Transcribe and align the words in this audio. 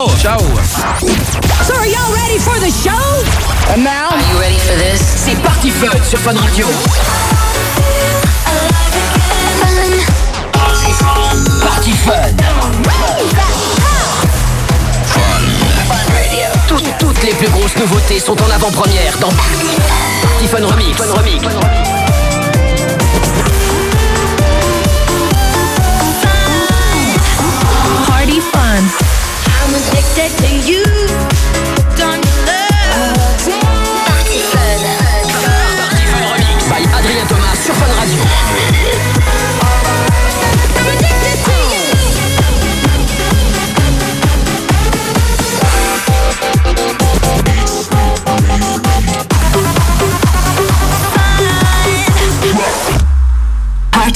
Ciao. 0.00 0.38
So 1.66 1.74
are 1.74 1.84
y'all 1.84 2.12
ready 2.14 2.38
for 2.38 2.54
the 2.60 2.70
show? 2.70 3.72
And 3.74 3.82
now, 3.82 4.10
Are 4.10 4.32
you 4.32 4.38
ready 4.38 4.56
for 4.58 4.76
this? 4.76 5.00
C'est 5.02 5.34
Party 5.42 5.70
Fun 5.70 5.88
sur 6.04 6.20
Fun 6.20 6.34
Radio. 6.38 6.68
Party 11.60 11.92
Fun. 11.92 12.36
Tout- 16.66 16.80
toutes 16.98 17.22
les 17.22 17.32
plus 17.34 17.48
grosses 17.48 17.76
nouveautés 17.76 18.18
sont 18.20 18.36
en 18.42 18.50
avant-première 18.50 19.16
dans 19.18 19.28
Party 19.30 20.46
Fun 20.46 20.64
Remix. 20.66 20.96
Fun 20.96 21.12
Remix. 21.14 21.42
Fun. 21.44 21.60
Party 28.06 28.40
fun. 28.40 29.07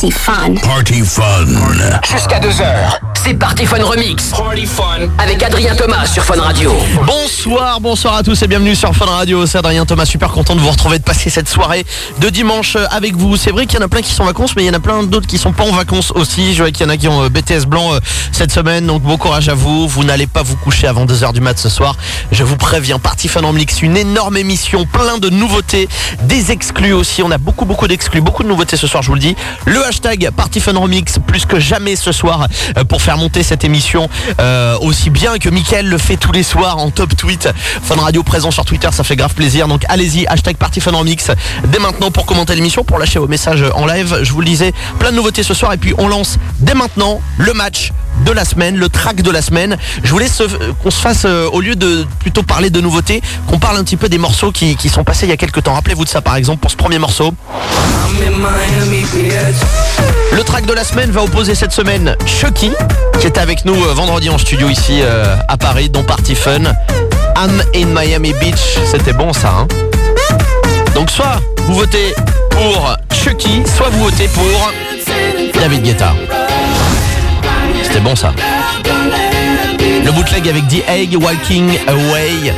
Party 0.02 0.10
Fun. 0.10 0.54
Party 0.56 0.60
fun. 0.60 0.60
Party 0.62 1.02
Fun. 1.02 1.46
Jusqu'à 2.02 2.40
2h, 2.40 2.98
c'est 3.24 3.34
Party 3.34 3.66
Fun 3.66 3.82
Remix. 3.84 4.30
Party 4.30 4.66
Fun. 4.66 5.08
Avec 5.18 5.42
Adrien 5.42 5.76
Thomas 5.76 6.06
sur 6.06 6.24
Fun 6.24 6.40
Radio. 6.40 6.72
Bonsoir, 7.06 7.80
bonsoir 7.80 8.16
à 8.16 8.22
tous 8.22 8.42
et 8.42 8.48
bienvenue 8.48 8.74
sur 8.74 8.94
Fun 8.96 9.04
Radio. 9.06 9.46
C'est 9.46 9.58
Adrien 9.58 9.84
Thomas, 9.84 10.06
super 10.06 10.30
content 10.30 10.56
de 10.56 10.60
vous 10.60 10.70
retrouver, 10.70 10.98
de 10.98 11.04
passer 11.04 11.30
cette 11.30 11.48
soirée 11.48 11.84
de 12.20 12.28
dimanche 12.30 12.76
avec 12.90 13.14
vous. 13.14 13.36
C'est 13.36 13.50
vrai 13.50 13.66
qu'il 13.66 13.78
y 13.78 13.82
en 13.82 13.84
a 13.84 13.88
plein 13.88 14.00
qui 14.00 14.12
sont 14.12 14.22
en 14.22 14.26
vacances, 14.26 14.56
mais 14.56 14.64
il 14.64 14.66
y 14.66 14.70
en 14.70 14.74
a 14.74 14.80
plein 14.80 15.04
d'autres 15.04 15.28
qui 15.28 15.38
sont 15.38 15.52
pas 15.52 15.62
en 15.62 15.72
vacances 15.72 16.10
aussi. 16.12 16.54
Je 16.54 16.62
vois 16.62 16.72
qu'il 16.72 16.84
y 16.84 16.88
en 16.88 16.92
a 16.92 16.96
qui 16.96 17.06
ont 17.06 17.22
euh, 17.22 17.28
BTS 17.28 17.66
blanc 17.66 17.94
euh, 17.94 18.00
cette 18.32 18.50
semaine, 18.50 18.86
donc 18.86 19.02
bon 19.02 19.16
courage 19.16 19.48
à 19.48 19.54
vous. 19.54 19.86
Vous 19.86 20.02
n'allez 20.02 20.26
pas 20.26 20.42
vous 20.42 20.56
coucher 20.56 20.88
avant 20.88 21.06
2h 21.06 21.32
du 21.32 21.40
mat 21.40 21.58
ce 21.58 21.68
soir. 21.68 21.96
Je 22.32 22.42
vous 22.42 22.56
préviens, 22.56 22.98
Party 22.98 23.28
Fun 23.28 23.44
en 23.44 23.52
Mix, 23.52 23.82
une 23.82 23.96
énorme 23.96 24.36
émission, 24.36 24.84
plein 24.84 25.18
de 25.18 25.30
nouveautés, 25.30 25.88
des 26.22 26.50
exclus 26.50 26.92
aussi. 26.92 27.22
On 27.22 27.30
a 27.30 27.38
beaucoup 27.38 27.66
beaucoup 27.66 27.86
d'exclus, 27.86 28.20
beaucoup 28.20 28.42
de 28.42 28.48
nouveautés 28.48 28.76
ce 28.76 28.86
soir, 28.88 29.02
je 29.02 29.08
vous 29.08 29.14
le 29.14 29.20
dis. 29.20 29.36
Le 29.66 29.84
hashtag 29.86 30.30
Party 30.36 30.60
Fun 30.60 30.76
Remix 30.76 31.18
plus 31.24 31.46
que 31.46 31.60
jamais 31.60 31.94
ce 31.94 32.10
soir 32.10 32.48
euh, 32.76 32.84
pour 32.84 33.00
faire 33.00 33.11
monter 33.16 33.42
cette 33.42 33.64
émission 33.64 34.08
euh, 34.40 34.76
aussi 34.80 35.10
bien 35.10 35.38
que 35.38 35.48
Mickaël 35.48 35.88
le 35.88 35.98
fait 35.98 36.16
tous 36.16 36.32
les 36.32 36.42
soirs 36.42 36.78
en 36.78 36.90
top 36.90 37.16
tweet. 37.16 37.48
Fun 37.82 37.96
Radio 37.96 38.22
présent 38.22 38.50
sur 38.50 38.64
Twitter, 38.64 38.88
ça 38.92 39.04
fait 39.04 39.16
grave 39.16 39.34
plaisir. 39.34 39.68
Donc 39.68 39.84
allez-y, 39.88 40.26
hashtag 40.26 40.56
Party 40.56 40.80
Fun 40.80 40.92
Remix 40.92 41.30
dès 41.68 41.78
maintenant 41.78 42.10
pour 42.10 42.26
commenter 42.26 42.54
l'émission, 42.54 42.84
pour 42.84 42.98
lâcher 42.98 43.18
vos 43.18 43.28
messages 43.28 43.64
en 43.74 43.86
live. 43.86 44.18
Je 44.22 44.32
vous 44.32 44.40
le 44.40 44.46
disais, 44.46 44.72
plein 44.98 45.10
de 45.10 45.16
nouveautés 45.16 45.42
ce 45.42 45.54
soir 45.54 45.72
et 45.72 45.76
puis 45.76 45.94
on 45.98 46.08
lance 46.08 46.38
dès 46.60 46.74
maintenant 46.74 47.20
le 47.38 47.52
match 47.52 47.92
de 48.24 48.32
la 48.32 48.44
semaine, 48.44 48.76
le 48.76 48.88
track 48.88 49.22
de 49.22 49.30
la 49.30 49.42
semaine. 49.42 49.76
Je 50.02 50.10
voulais 50.10 50.28
qu'on 50.82 50.90
se 50.90 51.00
fasse, 51.00 51.24
euh, 51.24 51.48
au 51.50 51.60
lieu 51.60 51.74
de 51.74 52.06
plutôt 52.20 52.42
parler 52.42 52.70
de 52.70 52.80
nouveautés, 52.80 53.22
qu'on 53.48 53.58
parle 53.58 53.76
un 53.76 53.84
petit 53.84 53.96
peu 53.96 54.08
des 54.08 54.18
morceaux 54.18 54.52
qui, 54.52 54.76
sont 54.88 55.04
passés 55.04 55.26
il 55.26 55.30
y 55.30 55.32
a 55.32 55.36
quelques 55.36 55.62
temps. 55.62 55.74
Rappelez-vous 55.74 56.04
de 56.04 56.08
ça 56.08 56.20
par 56.20 56.36
exemple 56.36 56.60
pour 56.60 56.70
ce 56.70 56.76
premier 56.76 56.98
morceau. 56.98 57.34
Le 60.32 60.42
track 60.44 60.66
de 60.66 60.72
la 60.72 60.84
semaine 60.84 61.10
va 61.10 61.22
opposer 61.22 61.54
cette 61.54 61.72
semaine 61.72 62.16
Chucky, 62.26 62.72
qui 63.20 63.26
était 63.26 63.40
avec 63.40 63.64
nous 63.64 63.74
euh, 63.74 63.94
vendredi 63.94 64.28
en 64.30 64.38
studio 64.38 64.68
ici 64.68 65.00
euh, 65.00 65.36
à 65.48 65.56
Paris, 65.56 65.90
dans 65.90 66.02
Party 66.02 66.34
Fun. 66.34 66.64
I'm 67.36 67.62
in 67.74 67.86
Miami 67.86 68.34
Beach, 68.40 68.78
c'était 68.90 69.12
bon 69.12 69.32
ça. 69.32 69.52
Hein 69.60 69.68
Donc 70.94 71.10
soit 71.10 71.40
vous 71.66 71.74
votez 71.74 72.14
pour 72.50 72.96
Chucky, 73.12 73.62
soit 73.76 73.88
vous 73.90 74.04
votez 74.04 74.28
pour 74.28 74.72
David 75.54 75.82
Guetta. 75.82 76.12
C'était 77.92 78.04
bon 78.04 78.16
ça. 78.16 78.32
Le 80.04 80.10
bootleg 80.10 80.48
avec 80.48 80.66
The 80.68 80.82
Egg 80.88 81.16
Walking 81.20 81.78
Away. 81.86 82.52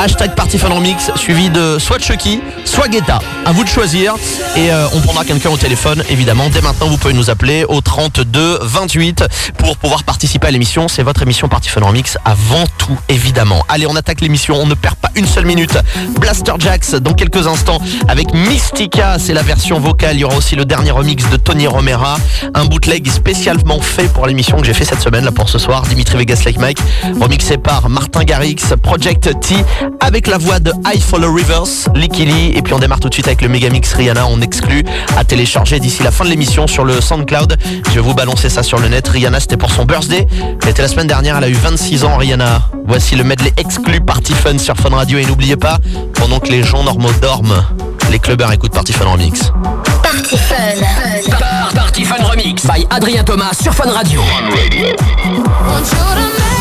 Hashtag 0.00 0.34
Party 0.34 0.58
Fun 0.58 0.70
Remix 0.70 1.12
suivi 1.14 1.48
de 1.48 1.78
soit 1.78 2.00
Chucky, 2.00 2.40
soit 2.64 2.88
Guetta. 2.88 3.20
À 3.46 3.52
vous 3.52 3.62
de 3.62 3.68
choisir. 3.68 4.16
Et 4.56 4.72
euh, 4.72 4.88
on 4.94 5.00
prendra 5.00 5.24
quelqu'un 5.24 5.50
au 5.50 5.56
téléphone, 5.56 6.02
évidemment. 6.10 6.48
Dès 6.50 6.60
maintenant, 6.60 6.88
vous 6.88 6.96
pouvez 6.96 7.14
nous 7.14 7.30
appeler 7.30 7.64
au 7.68 7.80
32 7.80 8.58
28 8.62 9.24
pour 9.58 9.76
pouvoir 9.76 10.02
participer 10.02 10.48
à 10.48 10.50
l'émission. 10.50 10.88
C'est 10.88 11.04
votre 11.04 11.22
émission 11.22 11.48
Party 11.48 11.68
Fun 11.68 11.82
Remix 11.82 12.18
avant 12.24 12.64
tout, 12.78 12.98
évidemment. 13.08 13.64
Allez, 13.68 13.86
on 13.86 13.94
attaque 13.94 14.20
l'émission. 14.20 14.56
On 14.60 14.66
ne 14.66 14.74
perd 14.74 14.96
pas 14.96 15.10
une 15.14 15.26
seule 15.26 15.46
minute. 15.46 15.78
Blaster 16.18 16.54
Jacks 16.58 16.96
dans 16.96 17.14
quelques 17.14 17.46
instants 17.46 17.80
avec 18.08 18.34
Mystica. 18.34 19.18
C'est 19.20 19.34
la 19.34 19.42
version 19.42 19.78
vocale. 19.78 20.16
Il 20.16 20.20
y 20.20 20.24
aura 20.24 20.36
aussi 20.36 20.56
le 20.56 20.64
dernier 20.64 20.90
remix 20.90 21.30
de 21.30 21.36
Tony 21.36 21.68
Romera. 21.68 22.16
Un 22.54 22.64
bootleg 22.64 23.08
spécialement 23.08 23.80
fait 23.80 24.12
pour 24.12 24.26
l'émission 24.26 24.56
que 24.56 24.64
j'ai 24.64 24.74
fait 24.74 24.84
cette 24.84 25.02
semaine, 25.02 25.24
là 25.24 25.30
pour 25.30 25.48
ce 25.48 25.58
soir. 25.58 25.82
Dimitri 25.82 26.18
Vegas 26.18 26.42
Like 26.44 26.58
Mike. 26.58 26.71
Remixé 27.20 27.58
par 27.58 27.88
Martin 27.88 28.24
Garrix, 28.24 28.56
Project 28.82 29.30
T. 29.40 29.56
Avec 30.00 30.26
la 30.26 30.38
voix 30.38 30.58
de 30.58 30.72
I 30.94 31.00
Follow 31.00 31.32
Rivers, 31.32 31.64
Licky 31.94 32.24
Lee. 32.24 32.52
Et 32.54 32.62
puis 32.62 32.74
on 32.74 32.78
démarre 32.78 33.00
tout 33.00 33.08
de 33.08 33.14
suite 33.14 33.26
avec 33.26 33.42
le 33.42 33.48
Megamix 33.48 33.92
Rihanna. 33.94 34.26
On 34.26 34.40
exclut 34.40 34.84
à 35.16 35.24
télécharger 35.24 35.80
d'ici 35.80 36.02
la 36.02 36.10
fin 36.10 36.24
de 36.24 36.30
l'émission 36.30 36.66
sur 36.66 36.84
le 36.84 37.00
SoundCloud. 37.00 37.56
Je 37.88 37.90
vais 37.94 38.00
vous 38.00 38.14
balancer 38.14 38.48
ça 38.48 38.62
sur 38.62 38.78
le 38.78 38.88
net. 38.88 39.06
Rihanna, 39.08 39.40
c'était 39.40 39.56
pour 39.56 39.70
son 39.70 39.84
birthday. 39.84 40.26
C'était 40.62 40.82
la 40.82 40.88
semaine 40.88 41.06
dernière. 41.06 41.36
Elle 41.38 41.44
a 41.44 41.48
eu 41.48 41.52
26 41.54 42.04
ans, 42.04 42.16
Rihanna. 42.16 42.62
Voici 42.86 43.14
le 43.16 43.24
medley 43.24 43.52
exclu 43.56 44.00
Party 44.00 44.32
Fun 44.34 44.58
sur 44.58 44.76
Fun 44.76 44.90
Radio. 44.90 45.18
Et 45.18 45.26
n'oubliez 45.26 45.56
pas, 45.56 45.78
pendant 46.14 46.38
que 46.40 46.48
les 46.48 46.62
gens 46.62 46.82
normaux 46.82 47.12
dorment, 47.20 47.64
les 48.10 48.18
clubbers 48.18 48.52
écoutent 48.52 48.72
Party 48.72 48.92
Fun 48.92 49.06
Remix. 49.06 49.52
Party 50.02 50.36
fun. 50.36 51.30
Par- 51.38 51.72
Party 51.74 52.04
Fun 52.04 52.22
Remix 52.24 52.64
by 52.66 52.86
Adrien 52.90 53.22
Thomas 53.24 53.52
sur 53.62 53.72
Fun 53.74 53.90
Radio. 53.90 54.20
Want 54.20 55.90
you 55.92 56.51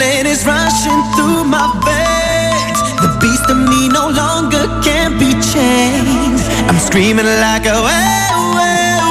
Adrenaline 0.00 0.24
is 0.24 0.46
rushing 0.46 1.02
through 1.14 1.44
my 1.44 1.68
veins. 1.84 2.80
The 3.04 3.12
beast 3.20 3.50
in 3.50 3.68
me 3.68 3.88
no 3.88 4.08
longer 4.08 4.64
can 4.82 5.18
be 5.18 5.32
chained. 5.52 6.40
I'm 6.68 6.78
screaming 6.78 7.26
like 7.26 7.66
a 7.66 7.76
werewolf. 7.84 9.04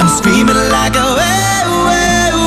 I'm 0.00 0.08
screaming 0.20 0.60
like 0.68 0.96
a 0.96 1.08
werewolf. 1.16 2.44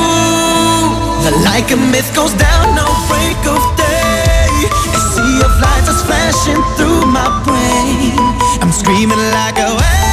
The 1.24 1.32
like 1.42 1.70
a 1.72 1.76
myth 1.90 2.14
goes 2.14 2.34
down, 2.34 2.76
no 2.78 2.86
break 3.10 3.42
of 3.50 3.62
day. 3.74 4.70
A 4.94 5.00
sea 5.10 5.42
of 5.42 5.58
lights 5.58 5.90
is 5.90 6.02
flashing 6.06 6.62
through 6.76 7.02
my 7.10 7.26
brain. 7.42 8.14
I'm 8.62 8.70
screaming 8.70 9.18
like 9.34 9.58
a 9.58 9.74
werewolf. 9.74 10.06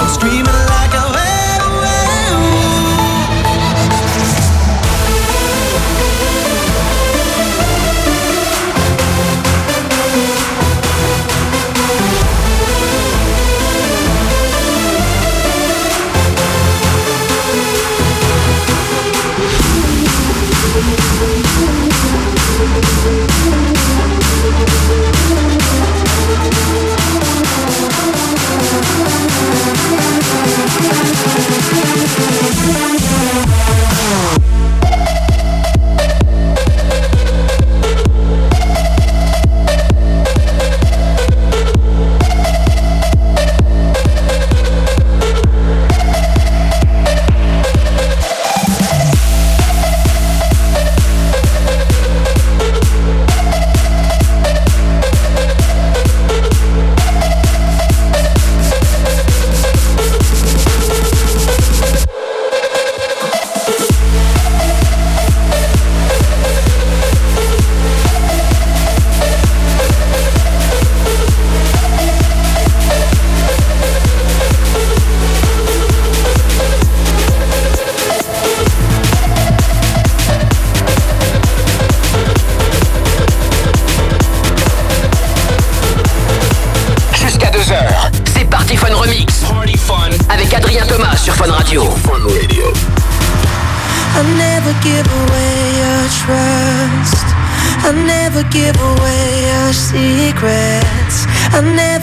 I'm 0.00 0.10
screaming 0.12 0.63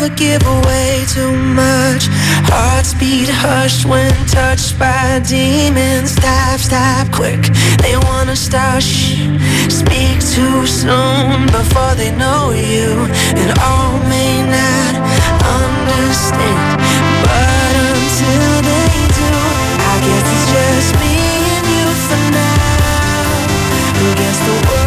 never 0.01 0.15
give 0.15 0.41
away 0.47 1.03
too 1.07 1.31
much. 1.31 2.07
Hearts 2.49 2.93
beat 2.95 3.29
hushed 3.29 3.85
when 3.85 4.11
touched 4.25 4.79
by 4.79 5.21
demons. 5.27 6.11
Stop, 6.11 6.59
stop, 6.59 7.11
quick. 7.11 7.41
They 7.83 7.95
wanna 7.97 8.35
start. 8.35 8.81
Shh. 8.81 9.29
Speak 9.69 10.17
too 10.33 10.65
soon 10.65 11.45
before 11.47 11.93
they 11.95 12.11
know 12.17 12.51
you. 12.51 12.89
And 13.37 13.51
all 13.59 13.99
may 14.09 14.41
not 14.57 14.93
understand. 15.59 16.81
But 17.27 17.73
until 17.89 18.53
they 18.69 18.93
do, 19.19 19.31
I 19.91 19.95
guess 20.05 20.25
it's 20.33 20.47
just 20.55 20.91
me 21.01 21.15
and 21.55 21.65
you 21.75 21.87
for 22.07 22.23
now. 22.39 24.13
Against 24.13 24.41
the 24.47 24.55
world, 24.67 24.80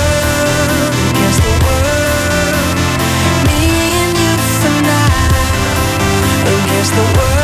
the 6.91 7.01
world, 7.19 7.44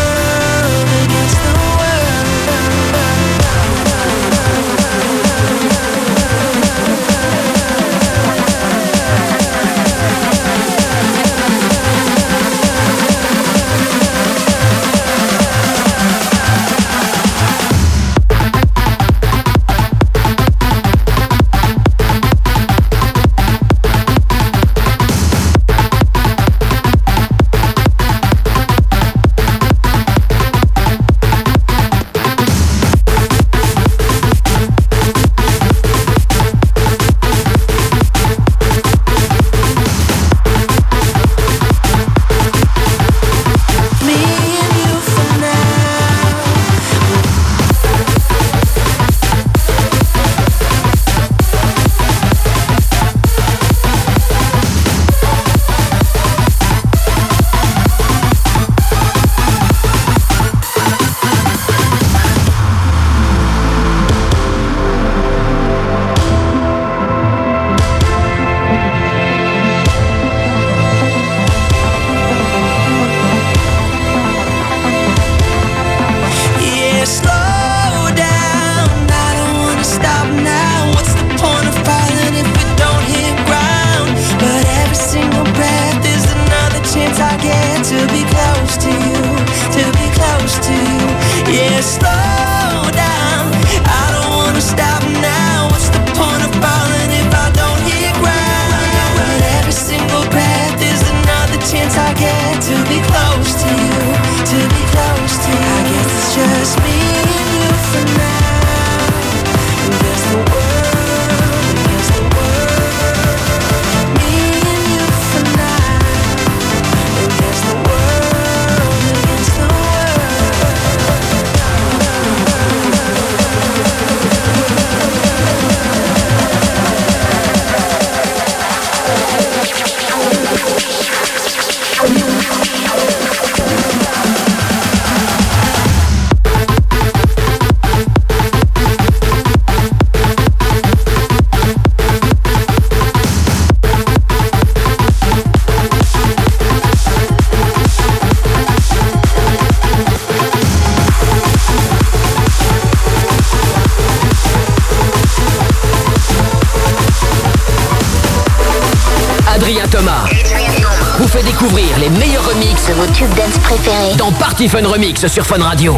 dans 164.30 164.38
Party 164.38 164.68
Fun 164.68 164.86
Remix 164.86 165.26
sur 165.26 165.46
Fun 165.46 165.62
Radio. 165.62 165.96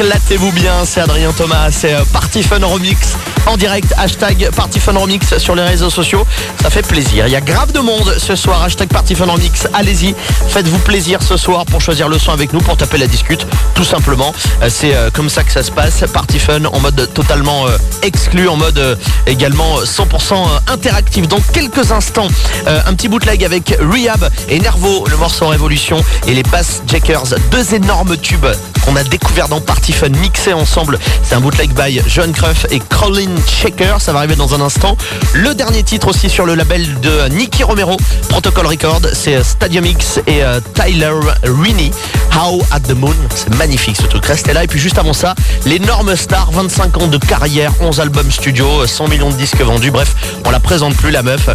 Éclatez-vous 0.00 0.52
bien, 0.52 0.84
c'est 0.86 1.00
Adrien 1.00 1.30
Thomas, 1.32 1.70
c'est 1.70 1.94
euh, 1.94 2.04
Party 2.10 2.42
Fun 2.42 2.64
Remix 2.64 3.16
en 3.50 3.56
direct, 3.56 3.92
hashtag 3.96 4.48
Party 4.54 4.80
sur 5.38 5.54
les 5.56 5.62
réseaux 5.62 5.90
sociaux, 5.90 6.24
ça 6.62 6.70
fait 6.70 6.86
plaisir. 6.86 7.26
Il 7.26 7.32
y 7.32 7.36
a 7.36 7.40
grave 7.40 7.72
de 7.72 7.80
monde 7.80 8.14
ce 8.16 8.36
soir, 8.36 8.62
hashtag 8.62 8.88
Party 8.88 9.16
allez-y, 9.74 10.14
faites-vous 10.48 10.78
plaisir 10.78 11.20
ce 11.20 11.36
soir 11.36 11.66
pour 11.66 11.80
choisir 11.80 12.08
le 12.08 12.16
son 12.16 12.30
avec 12.30 12.52
nous, 12.52 12.60
pour 12.60 12.76
taper 12.76 12.98
la 12.98 13.08
discute, 13.08 13.44
tout 13.74 13.82
simplement. 13.84 14.32
Euh, 14.62 14.68
C'est 14.70 14.94
euh, 14.94 15.10
comme 15.10 15.28
ça 15.28 15.42
que 15.42 15.50
ça 15.50 15.64
se 15.64 15.72
passe, 15.72 16.04
Party 16.12 16.38
Fun 16.38 16.64
en 16.64 16.78
mode 16.78 17.08
totalement 17.12 17.66
euh, 17.66 17.76
exclu, 18.02 18.48
en 18.48 18.56
mode 18.56 18.98
également 19.26 19.80
100% 19.80 20.34
interactif. 20.68 21.26
Dans 21.26 21.40
quelques 21.52 21.90
instants, 21.90 22.28
un 22.66 22.94
petit 22.94 23.08
bootleg 23.08 23.44
avec 23.44 23.76
Rehab 23.80 24.30
et 24.48 24.60
Nervo, 24.60 25.06
le 25.10 25.16
morceau 25.16 25.48
Révolution 25.48 26.02
et 26.28 26.34
les 26.34 26.44
Bass 26.44 26.82
Jackers, 26.86 27.34
deux 27.50 27.74
énormes 27.74 28.16
tubes 28.16 28.46
qu'on 28.84 28.96
a 28.96 29.02
découvert 29.02 29.48
dans 29.48 29.60
Party 29.60 29.92
Fun 29.92 30.10
mixés 30.10 30.52
ensemble. 30.52 30.98
C'est 31.24 31.34
un 31.34 31.40
bootleg 31.40 31.72
by 31.72 32.00
John 32.06 32.32
Cruff 32.32 32.66
et 32.70 32.78
Colin 32.78 33.39
Shaker, 33.48 34.00
ça 34.00 34.12
va 34.12 34.18
arriver 34.18 34.36
dans 34.36 34.54
un 34.54 34.60
instant. 34.60 34.96
Le 35.34 35.54
dernier 35.54 35.82
titre 35.82 36.08
aussi 36.08 36.28
sur 36.28 36.46
le 36.46 36.54
label 36.54 36.86
de 37.00 37.28
Nicky 37.28 37.62
Romero, 37.62 37.96
Protocol 38.28 38.66
Record, 38.66 39.00
c'est 39.12 39.42
Stadium 39.42 39.84
X 39.86 40.20
et 40.26 40.42
euh, 40.42 40.60
Tyler 40.74 41.12
Rini, 41.44 41.90
How 42.36 42.62
at 42.70 42.80
the 42.80 42.94
Moon. 42.94 43.14
C'est 43.34 43.54
magnifique 43.56 43.96
ce 43.96 44.06
truc, 44.06 44.24
restez 44.26 44.52
là. 44.52 44.64
Et 44.64 44.66
puis 44.66 44.78
juste 44.78 44.98
avant 44.98 45.12
ça, 45.12 45.34
l'énorme 45.66 46.16
star, 46.16 46.50
25 46.50 46.96
ans 46.98 47.06
de 47.06 47.18
carrière, 47.18 47.72
11 47.80 48.00
albums 48.00 48.30
studio, 48.30 48.86
100 48.86 49.08
millions 49.08 49.30
de 49.30 49.34
disques 49.34 49.60
vendus. 49.60 49.90
Bref, 49.90 50.14
on 50.44 50.50
la 50.50 50.60
présente 50.60 50.96
plus 50.96 51.10
la 51.10 51.22
meuf. 51.22 51.48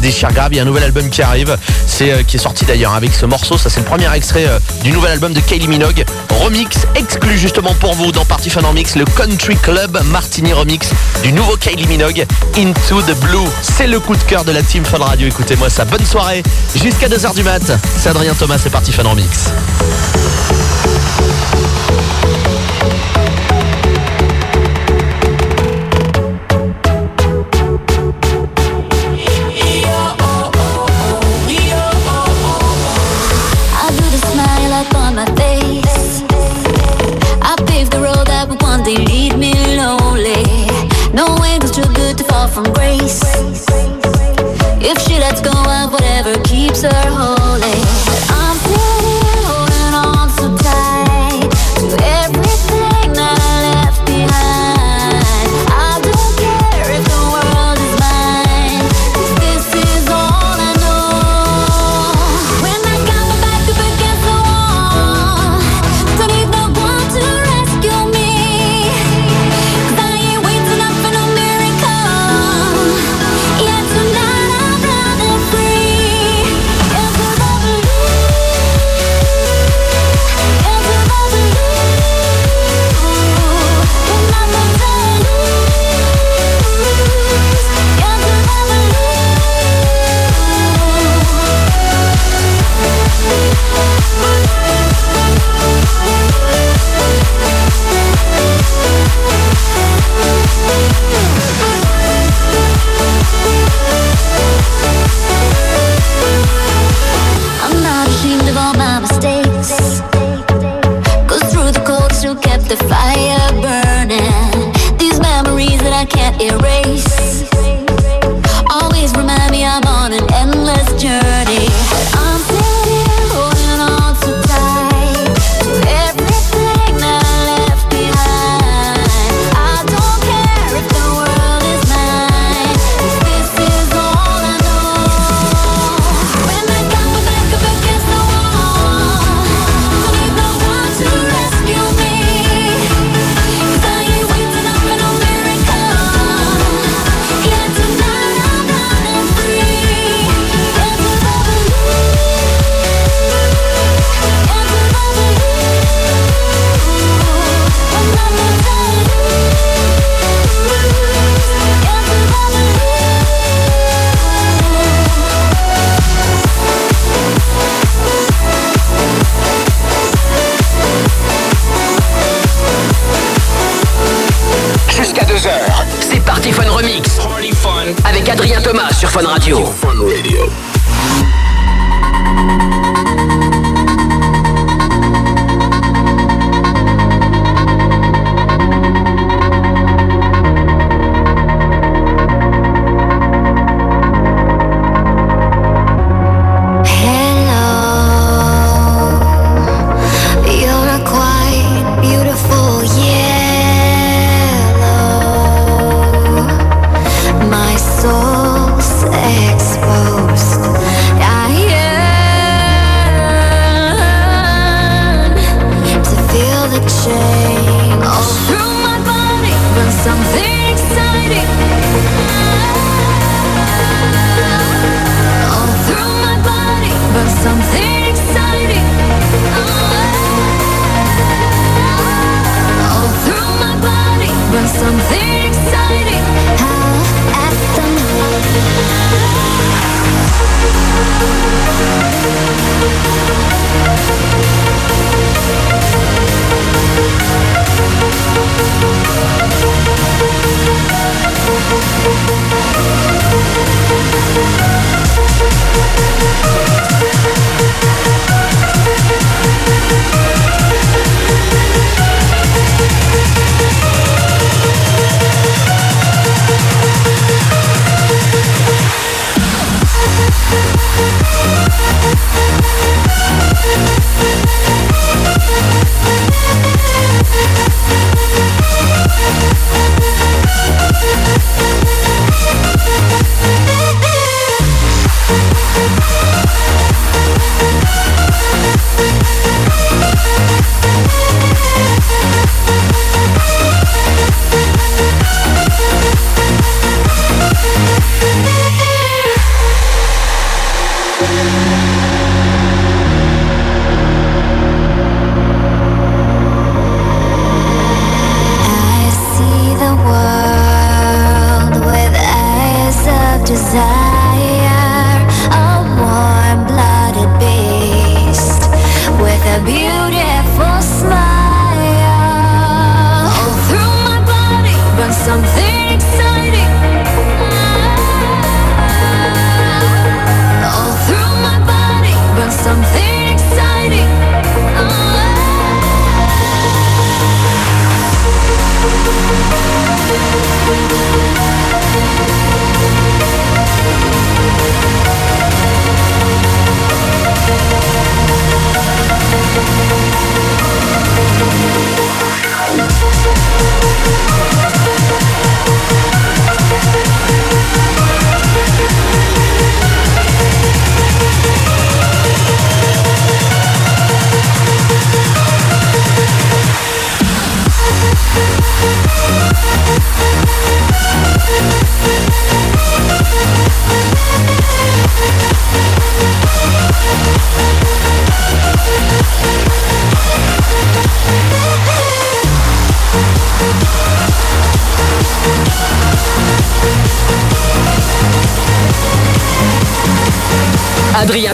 Des 0.00 0.12
chers 0.12 0.32
grave, 0.32 0.48
il 0.52 0.56
y 0.56 0.58
a 0.58 0.62
un 0.62 0.66
nouvel 0.66 0.84
album 0.84 1.08
qui 1.10 1.22
arrive, 1.22 1.56
c'est 1.86 2.12
euh, 2.12 2.22
qui 2.22 2.36
est 2.36 2.40
sorti 2.40 2.64
d'ailleurs 2.64 2.94
avec 2.94 3.12
ce 3.12 3.26
morceau. 3.26 3.58
Ça 3.58 3.70
c'est 3.70 3.80
le 3.80 3.86
premier 3.86 4.12
extrait 4.14 4.46
euh, 4.46 4.58
du 4.82 4.92
nouvel 4.92 5.12
album 5.12 5.32
de 5.32 5.40
Kylie 5.40 5.68
Minogue. 5.68 6.04
Remix 6.42 6.76
exclu 6.94 7.38
justement 7.38 7.74
pour 7.74 7.94
vous 7.94 8.12
dans 8.12 8.24
Party 8.24 8.50
Fun 8.50 8.62
Mix, 8.72 8.96
le 8.96 9.04
Country 9.04 9.56
Club 9.56 10.00
Martini 10.06 10.52
Remix 10.52 10.90
du 11.22 11.32
nouveau 11.32 11.56
Kylie 11.56 11.86
Minogue, 11.86 12.24
Into 12.56 13.02
the 13.02 13.16
Blue. 13.20 13.48
C'est 13.62 13.86
le 13.86 14.00
coup 14.00 14.16
de 14.16 14.22
cœur 14.22 14.44
de 14.44 14.52
la 14.52 14.62
team 14.62 14.84
Fun 14.84 14.98
Radio. 14.98 15.26
Écoutez-moi 15.28 15.70
ça. 15.70 15.84
Bonne 15.84 16.04
soirée 16.06 16.42
jusqu'à 16.74 17.08
2h 17.08 17.34
du 17.34 17.42
mat. 17.42 17.72
C'est 17.98 18.08
Adrien 18.08 18.34
Thomas, 18.34 18.58
c'est 18.62 18.70
Party 18.70 18.92
Fun 18.92 19.14
Mix. 19.14 19.50
Thank 20.22 21.14
you. 21.14 21.19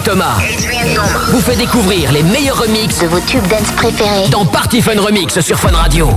Thomas 0.07 0.39
vous 1.31 1.41
fait 1.41 1.57
découvrir 1.57 2.13
les 2.13 2.23
meilleurs 2.23 2.63
remixes 2.63 3.01
de 3.01 3.09
vos 3.09 3.19
tubes 3.19 3.47
dance 3.49 3.73
préférés 3.73 4.29
dans 4.31 4.47
Party 4.47 4.81
Fun 4.81 5.01
Remix 5.01 5.41
sur 5.41 5.59
Fun 5.59 5.73
Radio. 5.73 6.09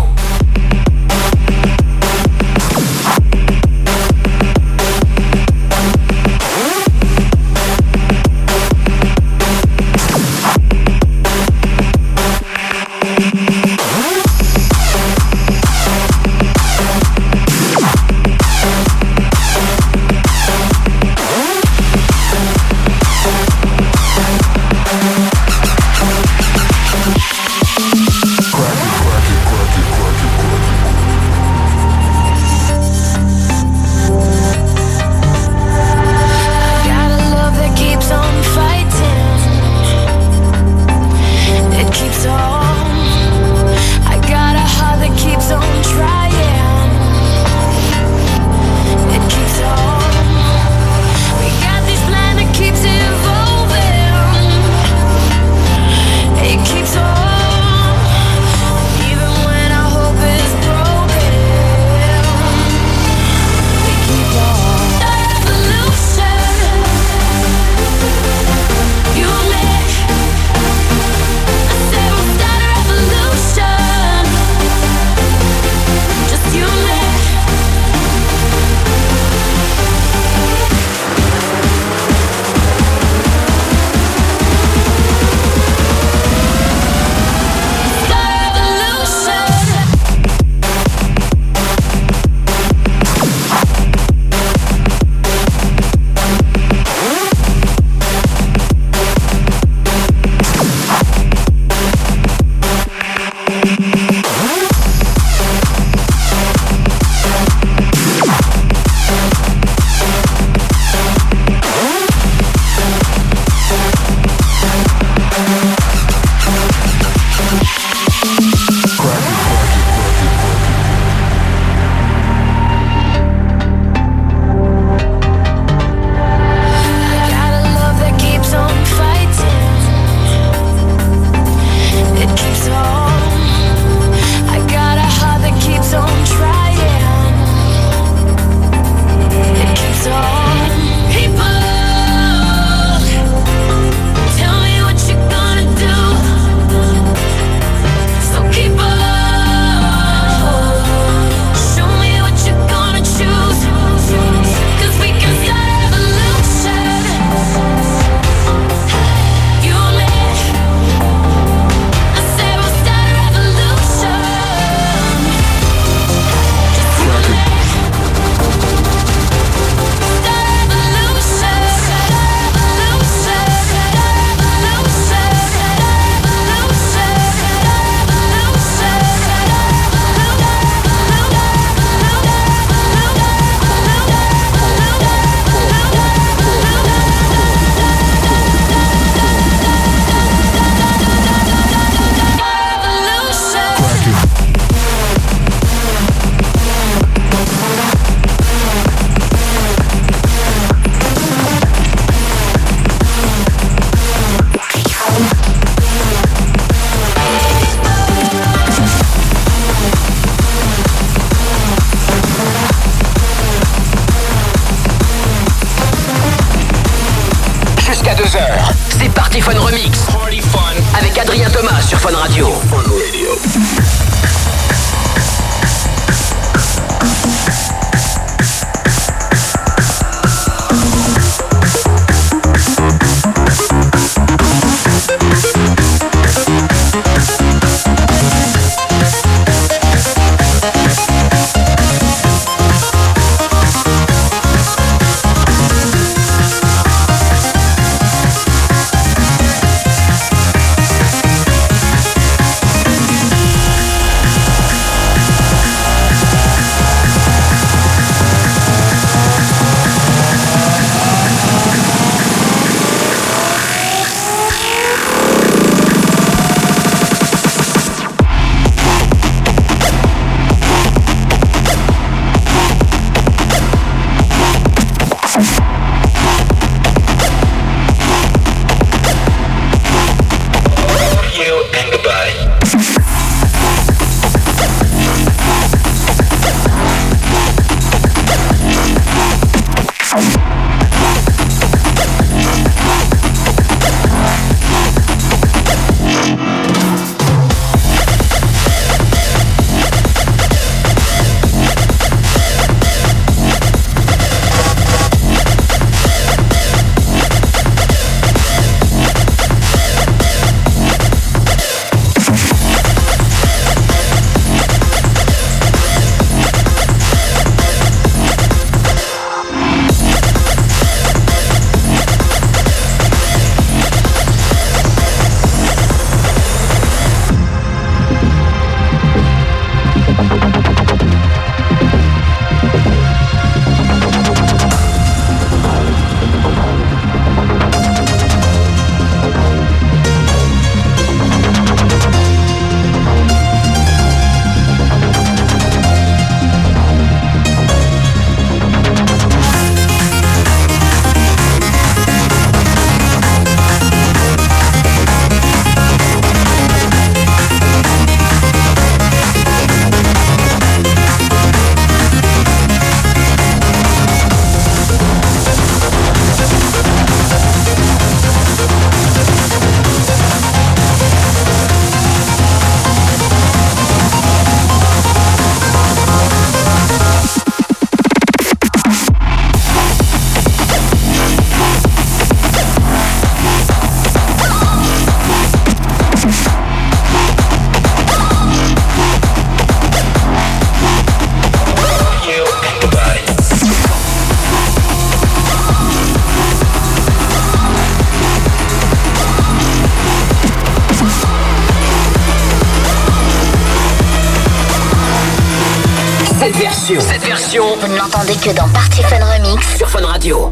Version, 406.56 407.00
cette 407.00 407.24
version 407.24 407.64
Vous 407.80 407.88
ne 407.88 407.98
l'entendez 407.98 408.36
que 408.36 408.50
dans 408.56 408.68
Party 408.70 409.04
Fun 409.04 409.24
Remix. 409.26 409.78
sur 409.78 409.90
Fun 409.90 410.06
Radio. 410.06 410.52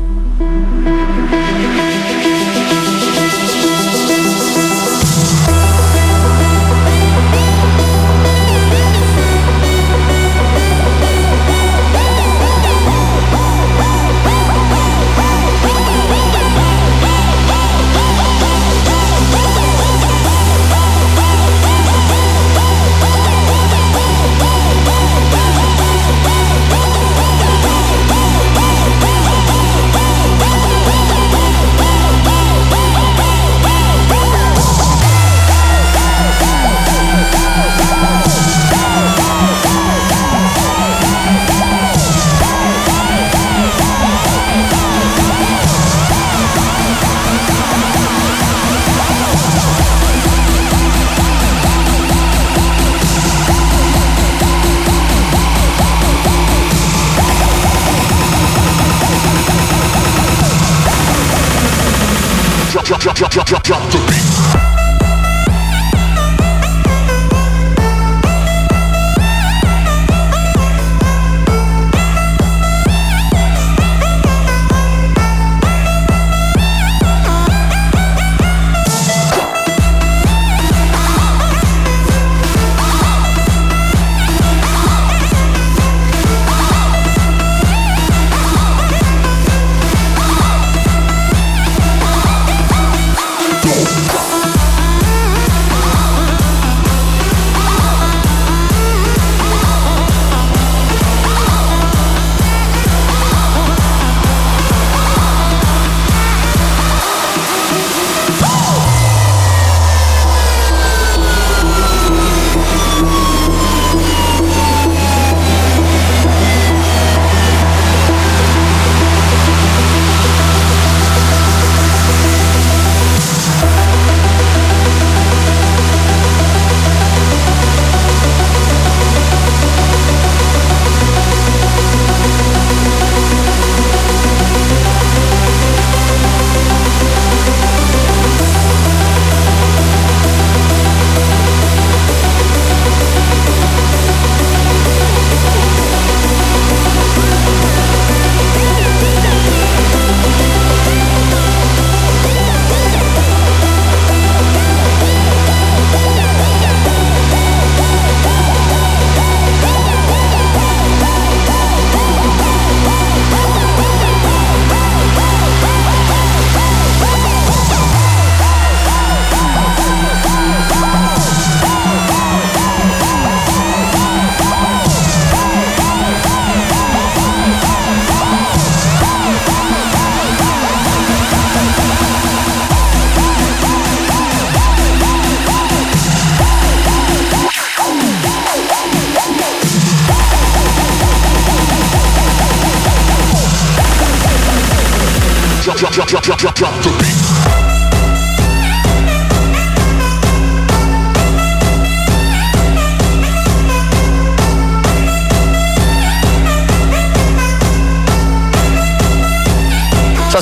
Ça 63.37 63.76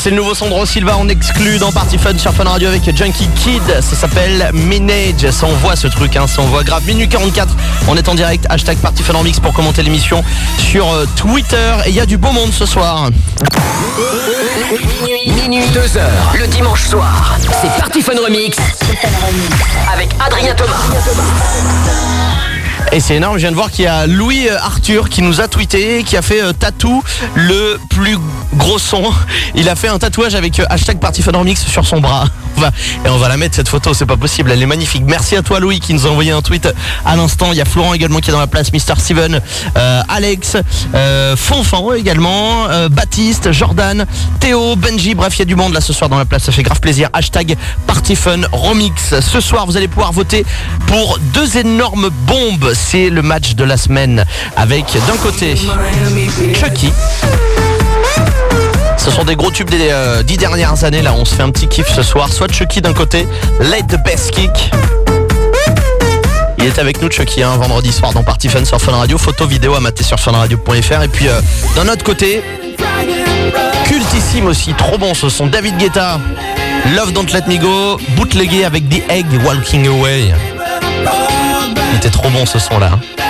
c'est 0.05 0.11
le 0.11 0.17
nouveau 0.17 0.35
Sandro 0.35 0.67
Silva 0.67 0.97
en 0.97 1.09
exclu 1.09 1.57
dans 1.57 1.71
Party 1.71 1.97
Fun 1.97 2.15
sur 2.15 2.31
Fun 2.31 2.43
Radio 2.43 2.67
avec 2.69 2.95
Junkie 2.95 3.27
Kid. 3.29 3.63
Ça 3.81 3.95
s'appelle 3.95 4.51
Minage. 4.53 5.31
Ça 5.31 5.47
envoie 5.47 5.75
ce 5.75 5.87
truc, 5.87 6.15
hein, 6.15 6.27
ça 6.27 6.43
envoie 6.43 6.63
grave. 6.63 6.83
Minute 6.85 7.09
44, 7.09 7.55
on 7.87 7.97
est 7.97 8.07
en 8.07 8.13
direct. 8.13 8.45
Hashtag 8.47 8.77
Party 8.77 9.01
Fun 9.01 9.15
en 9.15 9.23
mix 9.23 9.39
pour 9.39 9.51
commenter 9.51 9.81
l'émission 9.81 10.23
sur 10.59 10.87
euh, 10.93 11.07
Twitter. 11.15 11.73
Et 11.87 11.89
il 11.89 11.95
y 11.95 11.99
a 11.99 12.05
du 12.05 12.17
beau 12.17 12.31
monde 12.31 12.53
ce 12.53 12.67
soir. 12.67 13.09
Minuit, 14.69 15.31
minuit, 15.41 15.67
2 15.73 15.97
heures, 15.97 16.35
le 16.39 16.45
dimanche 16.45 16.83
soir. 16.83 17.39
C'est 17.59 17.81
Party 17.81 18.03
Fun 18.03 18.13
Remix 18.23 18.59
avec 19.91 20.09
Adrien 20.23 20.53
Thomas. 20.53 20.83
Et 22.91 22.99
c'est 22.99 23.15
énorme, 23.15 23.35
je 23.35 23.41
viens 23.41 23.51
de 23.51 23.55
voir 23.55 23.71
qu'il 23.71 23.85
y 23.85 23.87
a 23.87 24.07
Louis 24.07 24.47
euh, 24.47 24.57
Arthur 24.59 25.09
qui 25.09 25.21
nous 25.21 25.41
a 25.41 25.47
tweeté, 25.47 26.03
qui 26.03 26.15
a 26.17 26.21
fait 26.21 26.41
euh, 26.41 26.53
tatou 26.53 27.03
le 27.33 27.77
plus 27.89 28.17
gros 28.53 28.79
son. 28.79 29.03
Il 29.55 29.67
a 29.69 29.75
fait 29.75 29.87
un 29.87 29.97
tatouage 29.97 30.35
avec 30.35 30.59
euh, 30.59 30.65
hashtag 30.69 30.97
Remix 31.33 31.65
sur 31.65 31.85
son 31.85 31.99
bras. 31.99 32.25
On 32.57 32.61
va, 32.61 32.71
et 33.05 33.09
on 33.09 33.17
va 33.17 33.27
la 33.27 33.35
mettre 33.35 33.53
cette 33.55 33.67
photo, 33.67 33.93
c'est 33.93 34.05
pas 34.05 34.15
possible, 34.15 34.49
elle 34.49 34.61
est 34.61 34.65
magnifique. 34.65 35.03
Merci 35.05 35.35
à 35.35 35.41
toi 35.41 35.59
Louis 35.59 35.81
qui 35.81 35.93
nous 35.93 36.07
a 36.07 36.09
envoyé 36.09 36.31
un 36.31 36.41
tweet 36.41 36.69
à 37.03 37.17
l'instant. 37.17 37.49
Il 37.51 37.57
y 37.57 37.61
a 37.61 37.65
Florent 37.65 37.93
également 37.93 38.19
qui 38.19 38.29
est 38.29 38.33
dans 38.33 38.39
la 38.39 38.47
place, 38.47 38.71
Mister 38.71 38.93
Steven, 38.97 39.41
euh, 39.77 40.01
Alex, 40.07 40.55
euh, 40.93 41.35
Fonfan 41.35 41.91
également, 41.91 42.69
euh, 42.69 42.87
Baptiste, 42.87 43.51
Jordan, 43.51 44.05
Théo, 44.39 44.77
Benji, 44.77 45.15
bref 45.15 45.35
il 45.35 45.39
y 45.39 45.41
a 45.41 45.45
du 45.45 45.55
monde 45.55 45.73
là 45.73 45.81
ce 45.81 45.91
soir 45.91 46.09
dans 46.09 46.17
la 46.17 46.23
place, 46.23 46.43
ça 46.43 46.53
fait 46.53 46.63
grave 46.63 46.79
plaisir. 46.79 47.09
Hashtag 47.11 47.57
Party. 47.87 48.15
Ce 48.15 49.41
soir 49.41 49.65
vous 49.65 49.75
allez 49.75 49.89
pouvoir 49.89 50.13
voter 50.13 50.45
pour 50.87 51.19
deux 51.33 51.57
énormes 51.57 52.09
bombes. 52.25 52.71
C'est 52.75 53.09
le 53.09 53.21
match 53.21 53.55
de 53.55 53.63
la 53.63 53.77
semaine 53.77 54.25
avec 54.55 54.85
d'un 55.07 55.17
côté 55.17 55.55
Chucky. 56.53 56.91
Ce 58.97 59.11
sont 59.11 59.23
des 59.23 59.35
gros 59.35 59.51
tubes 59.51 59.69
des 59.69 59.89
euh, 59.91 60.23
dix 60.23 60.37
dernières 60.37 60.83
années. 60.83 61.01
Là, 61.01 61.13
on 61.13 61.25
se 61.25 61.35
fait 61.35 61.43
un 61.43 61.51
petit 61.51 61.67
kiff 61.67 61.87
ce 61.87 62.03
soir. 62.03 62.31
Soit 62.31 62.51
Chucky 62.51 62.81
d'un 62.81 62.93
côté, 62.93 63.27
Late 63.59 63.87
the 63.87 64.03
Best 64.03 64.31
Kick. 64.31 64.71
Il 66.57 66.65
est 66.65 66.79
avec 66.79 67.01
nous, 67.01 67.09
Chucky, 67.09 67.43
un 67.43 67.55
vendredi 67.57 67.91
soir 67.91 68.13
dans 68.13 68.23
Party 68.23 68.49
Fun 68.49 68.65
sur 68.65 68.81
Fun 68.81 68.93
Radio. 68.93 69.17
Photo, 69.17 69.45
vidéo 69.45 69.75
à 69.75 69.79
mater 69.79 70.03
sur 70.03 70.19
funradio.fr. 70.19 71.03
Et 71.03 71.07
puis, 71.07 71.27
euh, 71.27 71.39
d'un 71.75 71.87
autre 71.87 72.03
côté, 72.03 72.41
cultissime 73.85 74.47
aussi, 74.47 74.73
trop 74.73 74.97
bon 74.97 75.13
ce 75.13 75.29
son. 75.29 75.47
David 75.47 75.77
Guetta, 75.77 76.19
Love 76.95 77.13
Don't 77.13 77.27
Let 77.31 77.43
Me 77.47 77.57
Go, 77.57 77.99
bootlegué 78.15 78.65
avec 78.65 78.89
The 78.89 79.03
Egg, 79.09 79.25
Walking 79.45 79.87
Away. 79.87 80.33
Il 82.05 82.09
était 82.09 82.19
trop 82.19 82.29
bon 82.29 82.45
ce 82.45 82.59
son 82.59 82.77
là. 82.77 82.91
hein. 82.93 83.24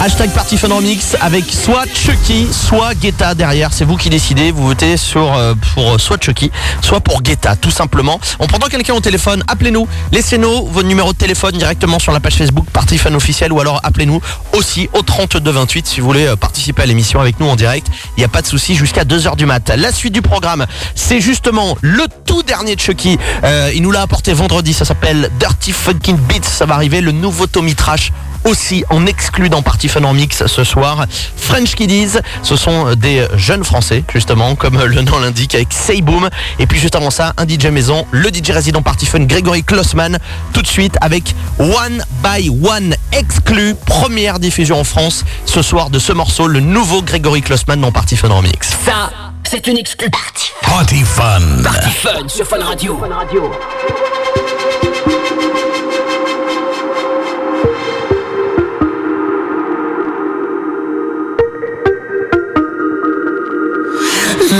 Hashtag 0.00 0.30
Party 0.30 0.56
Remix 0.56 1.16
avec 1.20 1.44
soit 1.50 1.84
Chucky, 1.94 2.48
soit 2.50 2.94
Guetta 2.94 3.34
derrière. 3.34 3.72
C'est 3.72 3.84
vous 3.84 3.96
qui 3.96 4.10
décidez. 4.10 4.50
Vous 4.50 4.64
votez 4.64 4.96
sur 4.96 5.34
euh, 5.34 5.54
pour 5.74 6.00
soit 6.00 6.22
Chucky, 6.22 6.50
soit 6.82 7.00
pour 7.00 7.22
Guetta, 7.22 7.56
tout 7.56 7.70
simplement. 7.70 8.20
En 8.38 8.46
prenant 8.46 8.66
quelqu'un 8.66 8.94
au 8.94 9.00
téléphone, 9.00 9.42
appelez-nous. 9.46 9.86
Laissez-nous 10.12 10.66
vos 10.66 10.82
numéros 10.82 11.12
de 11.12 11.18
téléphone 11.18 11.56
directement 11.56 11.98
sur 11.98 12.12
la 12.12 12.20
page 12.20 12.34
Facebook 12.34 12.66
Party 12.72 12.98
Fun 12.98 13.14
officiel 13.14 13.52
ou 13.52 13.60
alors 13.60 13.80
appelez-nous 13.84 14.20
aussi 14.52 14.88
au 14.92 15.02
3228 15.02 15.86
si 15.86 16.00
vous 16.00 16.06
voulez 16.06 16.26
euh, 16.26 16.36
participer 16.36 16.82
à 16.82 16.86
l'émission 16.86 17.20
avec 17.20 17.40
nous 17.40 17.46
en 17.46 17.56
direct. 17.56 17.86
Il 18.16 18.20
n'y 18.20 18.24
a 18.24 18.28
pas 18.28 18.42
de 18.42 18.46
souci 18.46 18.74
jusqu'à 18.74 19.04
2h 19.04 19.36
du 19.36 19.46
mat. 19.46 19.72
La 19.76 19.92
suite 19.92 20.12
du 20.12 20.22
programme, 20.22 20.66
c'est 20.94 21.20
justement 21.20 21.76
le 21.80 22.04
tout 22.26 22.42
dernier 22.42 22.76
de 22.76 22.80
Chucky. 22.80 23.18
Euh, 23.44 23.70
il 23.74 23.82
nous 23.82 23.90
l'a 23.90 24.02
apporté 24.02 24.32
vendredi. 24.32 24.72
Ça 24.74 24.84
s'appelle 24.84 25.30
Dirty 25.38 25.72
Fucking 25.72 26.16
Beats. 26.16 26.44
Ça 26.44 26.66
va 26.66 26.74
arriver 26.74 27.00
le 27.00 27.12
nouveau 27.12 27.46
Tommy 27.46 27.74
Trash 27.74 28.12
aussi 28.44 28.84
en 28.90 29.06
exclu 29.06 29.48
dans 29.48 29.62
Party 29.62 29.88
Fun 29.88 30.04
en 30.04 30.14
Mix 30.14 30.46
ce 30.46 30.64
soir. 30.64 31.06
French 31.36 31.74
Kiddies, 31.74 32.18
ce 32.42 32.56
sont 32.56 32.94
des 32.94 33.26
jeunes 33.36 33.64
français, 33.64 34.04
justement, 34.12 34.54
comme 34.54 34.82
le 34.82 35.02
nom 35.02 35.18
l'indique, 35.18 35.54
avec 35.54 35.72
Say 35.72 36.00
Boom. 36.00 36.28
Et 36.58 36.66
puis 36.66 36.78
juste 36.78 36.94
avant 36.94 37.10
ça, 37.10 37.32
un 37.36 37.46
DJ 37.46 37.66
maison, 37.66 38.06
le 38.10 38.28
DJ 38.28 38.50
résident 38.50 38.82
Party 38.82 39.06
Fun, 39.06 39.20
Grégory 39.20 39.62
Klossman, 39.62 40.18
tout 40.52 40.62
de 40.62 40.66
suite 40.66 40.96
avec 41.00 41.34
One 41.58 42.04
by 42.22 42.50
One 42.50 42.94
exclu, 43.12 43.74
première 43.86 44.38
diffusion 44.38 44.78
en 44.78 44.84
France 44.84 45.24
ce 45.46 45.62
soir 45.62 45.90
de 45.90 45.98
ce 45.98 46.12
morceau, 46.12 46.46
le 46.46 46.60
nouveau 46.60 47.02
Grégory 47.02 47.42
Klossman 47.42 47.80
dans 47.80 47.92
Party 47.92 48.16
Fun 48.16 48.30
en 48.30 48.42
Mix. 48.42 48.70
Ça, 48.84 49.10
c'est 49.44 49.66
une 49.66 49.78
exclu 49.78 50.10
party. 50.10 50.50
Party 50.62 51.02
Fun. 51.02 51.62
Party 51.62 51.90
Fun 51.90 52.28
sur 52.28 52.46
Fun 52.46 52.64
Radio. 52.64 53.00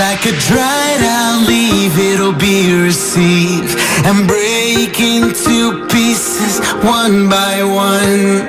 Like 0.07 0.27
a 0.27 0.37
dried 0.49 1.03
out 1.03 1.49
leaf, 1.49 1.97
it'll 1.97 2.39
be 2.39 2.75
received 2.77 3.73
and 4.05 4.29
break 4.29 5.01
into 5.01 5.87
pieces 5.89 6.61
one 6.85 7.31
by 7.31 7.65
one. 7.65 8.45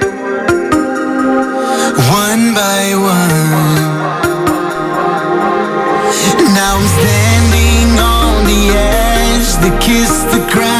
One 2.11 2.43
by 2.53 2.83
one. 2.99 3.75
Now 6.59 6.75
I'm 6.75 6.87
standing 6.99 7.89
on 8.03 8.31
the 8.51 8.63
edge, 8.75 9.49
the 9.63 9.71
kiss 9.79 10.11
the 10.35 10.43
ground, 10.51 10.74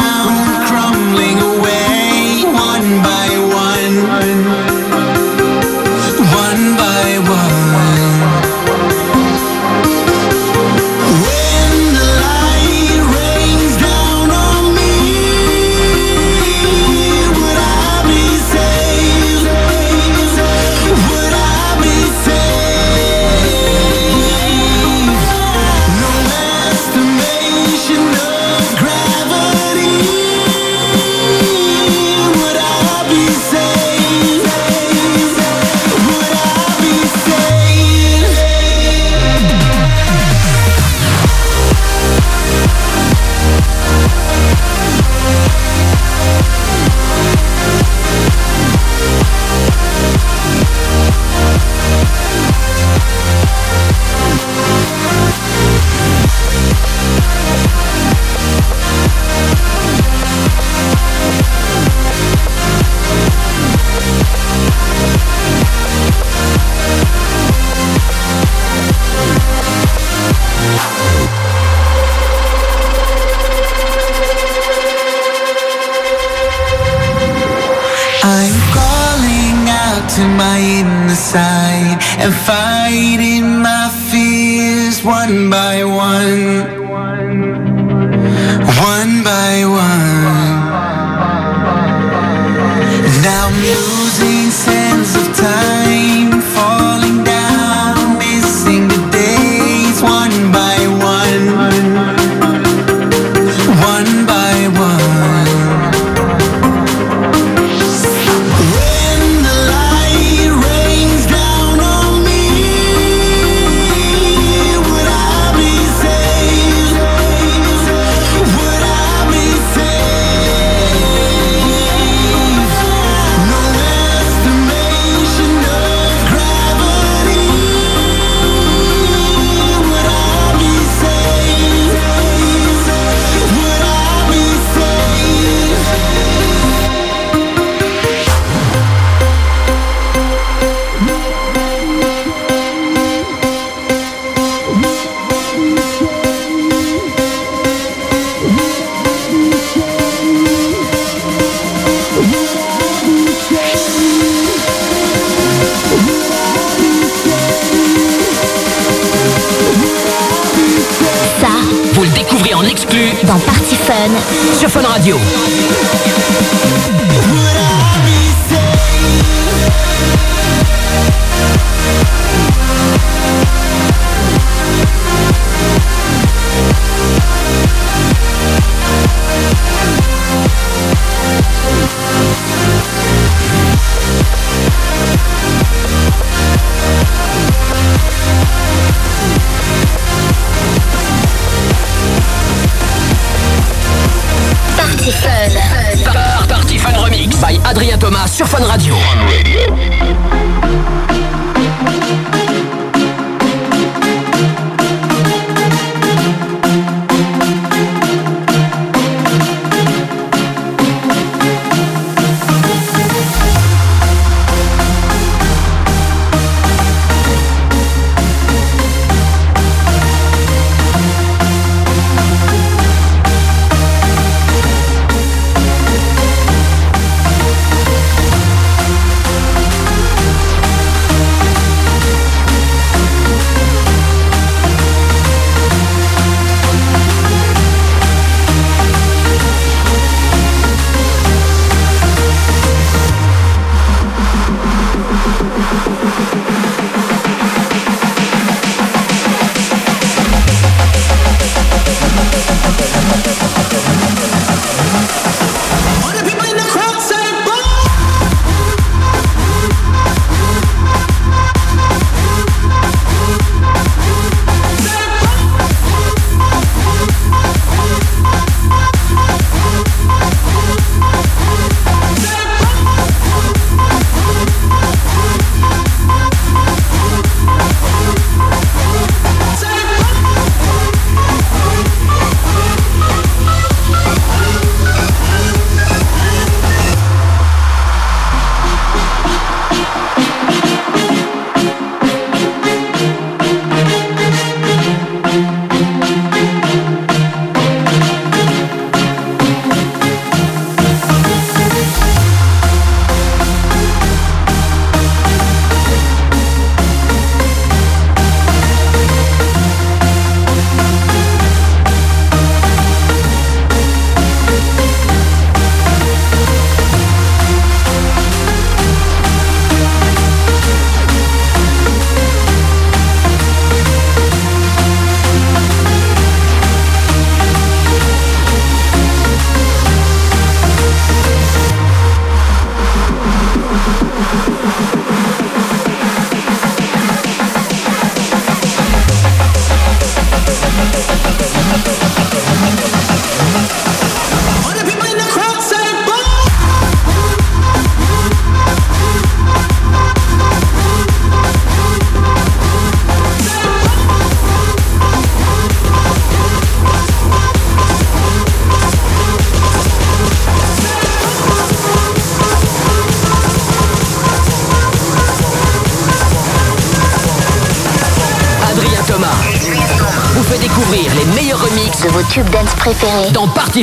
to 80.10 80.22
my 80.38 80.60
inner 80.60 81.16
side 81.16 81.98
and 82.20 82.34
fighting 82.34 83.60
my 83.62 83.90
fears 84.10 85.04
one 85.04 85.50
by 85.50 85.84
one. 85.84 86.86
One 88.92 89.24
by 89.24 89.66
one. 89.66 90.05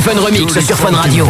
Fun 0.01 0.19
Remix 0.19 0.59
sur 0.59 0.77
Fun 0.77 0.97
Radio. 0.97 1.27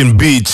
Dirty 0.00 0.16
funkin' 0.16 0.49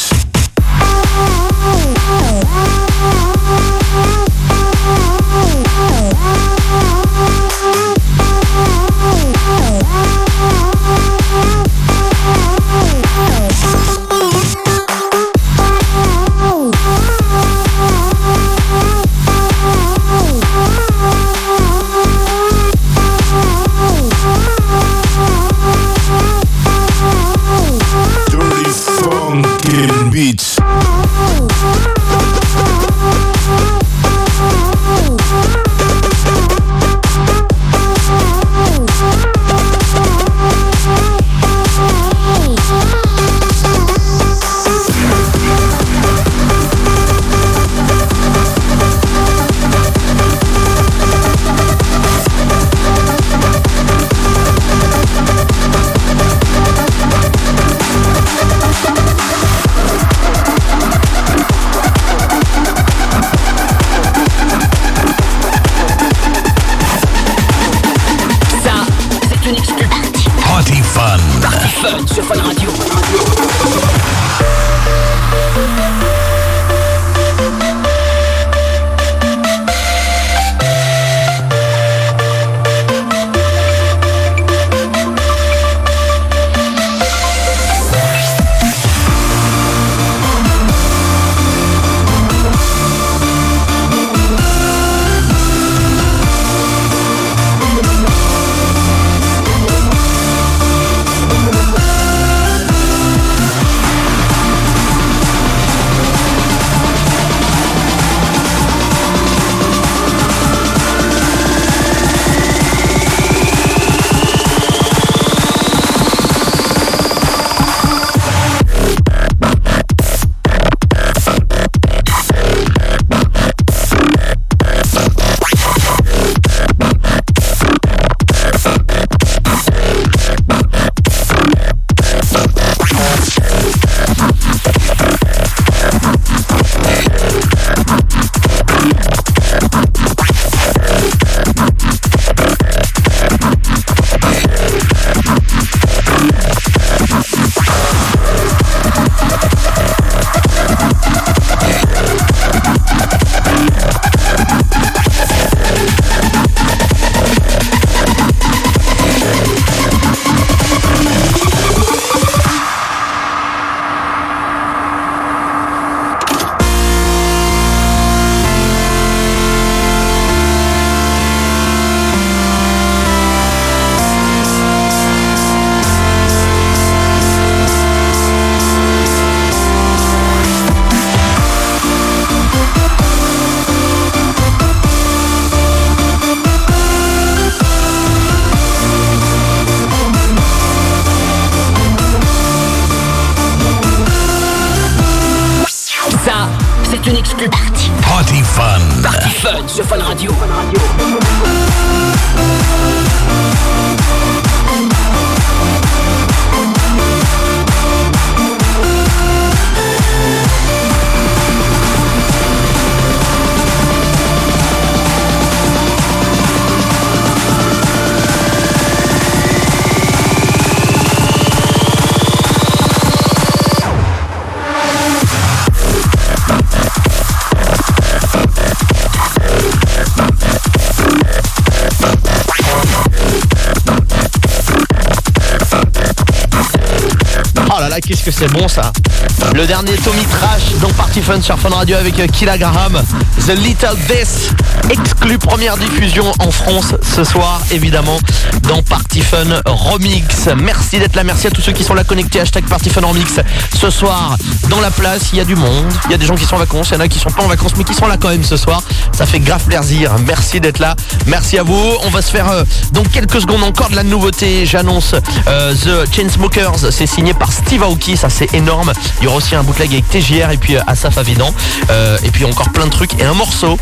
Fun 241.23 241.41
sur 241.41 241.59
Fun 241.59 241.71
Radio 241.71 241.97
avec 241.97 242.19
euh, 242.21 242.27
Killa 242.27 242.57
The 242.59 243.57
Little 243.57 243.97
Death 244.09 244.55
exclu 244.91 245.39
première 245.39 245.77
diffusion 245.77 246.31
en 246.39 246.51
France 246.51 246.95
ce 247.03 247.25
soir 247.25 247.61
évidemment 247.71 248.19
dans 248.63 248.83
Party 248.83 249.21
Fun 249.21 249.61
Remix. 249.67 250.49
Merci 250.57 250.99
d'être 250.99 251.17
là, 251.17 251.25
merci 251.25 251.47
à 251.47 251.51
tous 251.51 251.61
ceux 251.61 251.73
qui 251.73 251.85
sont 251.85 251.95
là 251.95 252.05
connectés. 252.05 252.41
Hashtag 252.41 252.65
Party 252.65 252.91
Fun 252.91 253.01
Remix 253.03 253.41
Ce 253.79 253.91
soir 253.91 254.37
dans 254.69 254.81
la 254.81 254.91
place 254.91 255.31
il 255.33 255.39
y 255.39 255.41
a 255.41 255.45
du 255.45 255.55
monde. 255.57 255.87
Il 256.07 256.11
y 256.11 256.15
a 256.15 256.19
des 256.19 256.27
gens 256.27 256.35
qui 256.35 256.45
sont 256.45 256.57
en 256.57 256.59
vacances, 256.59 256.89
il 256.91 256.95
y 256.95 256.97
en 256.97 257.01
a 257.01 257.09
qui 257.09 257.19
sont 257.19 257.31
pas 257.31 257.43
en 257.43 257.49
vacances 257.49 257.73
mais 257.77 257.85
qui 257.85 257.95
sont 257.95 258.07
là 258.07 258.17
quand 258.21 258.29
même 258.29 258.45
ce 258.45 258.57
soir. 258.57 258.83
Ça 259.13 259.27
fait 259.27 259.41
grave 259.41 259.63
plaisir, 259.65 260.15
merci 260.27 260.61
d'être 260.61 260.79
là. 260.79 260.95
Merci 261.27 261.59
à 261.59 261.63
vous, 261.63 261.97
on 262.05 262.11
va 262.11 262.23
se 262.23 262.31
faire 262.31 262.49
euh, 262.51 262.65
dans 262.93 263.03
quelques 263.05 263.41
secondes 263.41 263.63
encore 263.63 263.91
de 263.91 263.97
la 263.97 264.03
nouveauté. 264.03 264.67
J'annonce 264.67 265.15
euh, 265.49 265.75
The 265.75 266.13
Chainsmokers. 266.15 266.91
C'est 266.93 267.07
signé 267.07 267.35
par 267.35 267.53
Steve 267.53 267.83
Aoki, 267.83 268.17
ça 268.17 268.29
c'est 268.31 268.53
énorme. 268.55 268.93
Il 269.21 269.25
y 269.25 269.27
aura 269.27 269.37
aussi 269.37 269.55
un 269.55 269.63
bootleg 269.63 269.93
avec 269.93 270.09
TJR 270.09 270.51
et 270.51 270.57
puis 270.57 270.77
euh, 270.77 270.81
Asaf 270.87 271.19
Avidan 271.19 271.53
Euh, 271.91 272.17
Et 272.25 272.31
puis 272.31 272.45
encore 272.45 272.71
plein 272.71 272.87
de 272.87 272.91
trucs 272.91 273.19
Et 273.21 273.25
un 273.25 273.35
morceau 273.35 273.79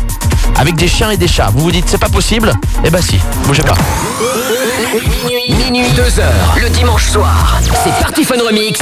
avec 0.57 0.75
des 0.75 0.87
chiens 0.87 1.09
et 1.09 1.17
des 1.17 1.27
chats. 1.27 1.49
Vous 1.53 1.63
vous 1.63 1.71
dites 1.71 1.85
c'est 1.87 1.97
pas 1.97 2.09
possible? 2.09 2.53
Eh 2.83 2.89
bah 2.89 2.99
si, 3.01 3.19
bougez 3.45 3.63
pas. 3.63 3.73
Minuit, 5.27 5.53
minuit, 5.71 5.89
2 5.95 6.19
heures, 6.19 6.55
le 6.61 6.69
dimanche 6.69 7.09
soir. 7.09 7.57
C'est 7.83 7.91
Party 8.01 8.23
Fun 8.23 8.35
Remix. 8.47 8.79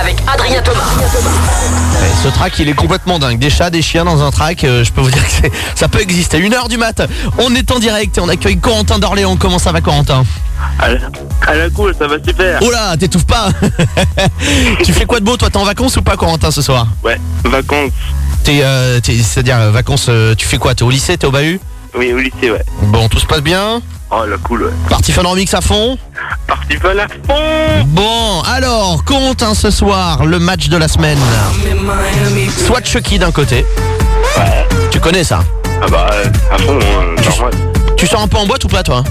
Avec 0.00 0.16
Adrien. 0.32 0.59
Et 0.68 2.22
Ce 2.22 2.28
track 2.28 2.58
il 2.58 2.68
est 2.68 2.74
complètement 2.74 3.18
dingue. 3.18 3.38
Des 3.38 3.50
chats, 3.50 3.70
des 3.70 3.82
chiens 3.82 4.04
dans 4.04 4.22
un 4.22 4.30
track 4.30 4.64
euh, 4.64 4.84
Je 4.84 4.92
peux 4.92 5.00
vous 5.00 5.10
dire 5.10 5.24
que 5.24 5.48
ça 5.74 5.88
peut 5.88 6.00
exister. 6.00 6.38
Une 6.38 6.54
heure 6.54 6.68
du 6.68 6.76
mat. 6.76 7.02
On 7.38 7.54
est 7.54 7.70
en 7.70 7.78
direct 7.78 8.18
et 8.18 8.20
on 8.20 8.28
accueille 8.28 8.58
Corentin 8.58 8.98
d'Orléans. 8.98 9.36
Comment 9.36 9.58
ça 9.58 9.72
va 9.72 9.80
Corentin? 9.80 10.24
À 10.78 10.90
la, 10.90 10.98
à 11.46 11.54
la 11.54 11.70
cool, 11.70 11.94
ça 11.98 12.06
va 12.06 12.16
super. 12.24 12.58
Oh 12.62 12.70
là, 12.70 12.96
t'étouffes 12.96 13.26
pas. 13.26 13.48
Tu 14.84 14.92
fais 14.92 15.06
quoi 15.06 15.20
de 15.20 15.24
beau 15.24 15.36
toi? 15.36 15.48
T'es 15.50 15.56
en 15.56 15.64
vacances 15.64 15.96
ou 15.96 16.02
pas 16.02 16.16
Corentin 16.16 16.50
ce 16.50 16.62
soir? 16.62 16.86
Ouais, 17.02 17.18
vacances. 17.44 17.92
T'es, 18.44 18.60
euh, 18.62 19.00
c'est-à-dire 19.02 19.58
euh, 19.58 19.70
vacances, 19.70 20.06
euh, 20.08 20.34
tu 20.34 20.46
fais 20.46 20.58
quoi? 20.58 20.74
T'es 20.74 20.82
au 20.82 20.90
lycée, 20.90 21.16
t'es 21.18 21.26
au 21.26 21.30
bahut? 21.30 21.60
Oui, 21.94 22.12
au 22.12 22.18
lycée, 22.18 22.50
ouais. 22.50 22.62
Bon, 22.84 23.08
tout 23.08 23.18
se 23.18 23.26
passe 23.26 23.42
bien? 23.42 23.80
Oh, 24.12 24.24
la 24.28 24.36
cool, 24.38 24.64
ouais. 24.64 24.72
Parti 24.88 25.12
Fun 25.12 25.22
Remix 25.22 25.54
à 25.54 25.60
fond 25.60 25.96
Parti 26.48 26.76
fun 26.76 26.96
à 26.98 27.06
fond 27.06 27.84
Bon, 27.86 28.42
alors, 28.42 29.04
Corentin 29.04 29.54
ce 29.54 29.70
soir, 29.70 30.24
le 30.26 30.40
match 30.40 30.68
de 30.68 30.76
la 30.76 30.88
semaine. 30.88 31.18
Soit 32.66 32.84
Chucky 32.84 33.18
d'un 33.20 33.30
côté. 33.30 33.64
Ouais. 34.36 34.66
Tu 34.90 34.98
connais 34.98 35.22
ça 35.22 35.40
Ah 35.80 35.86
bah, 35.88 36.06
euh, 36.12 36.24
à 36.52 36.58
fond, 36.58 36.78
hein, 36.82 37.22
normal. 37.28 37.52
Tu 37.96 38.06
sors 38.08 38.20
un 38.20 38.26
peu 38.28 38.38
en 38.38 38.46
boîte 38.46 38.64
ou 38.64 38.68
pas 38.68 38.82
toi 38.82 39.04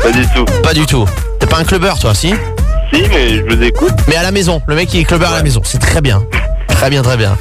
Pas 0.00 0.10
du 0.10 0.26
tout. 0.28 0.44
Pas 0.62 0.72
du 0.72 0.86
tout. 0.86 1.04
T'es 1.38 1.46
pas 1.46 1.58
un 1.58 1.64
clubbeur 1.64 1.98
toi, 1.98 2.14
si 2.14 2.34
Si, 2.92 3.02
mais 3.10 3.34
je 3.36 3.42
vous 3.42 3.62
écoute. 3.62 3.92
Mais 4.08 4.16
à 4.16 4.22
la 4.22 4.30
maison, 4.30 4.62
le 4.66 4.74
mec 4.74 4.92
il 4.94 5.00
est 5.00 5.04
clubbeur 5.04 5.32
à 5.32 5.36
la 5.36 5.42
maison, 5.42 5.60
c'est 5.64 5.78
très 5.78 6.00
bien. 6.00 6.22
Très 6.68 6.88
bien, 6.88 7.02
très 7.02 7.18
bien. 7.18 7.36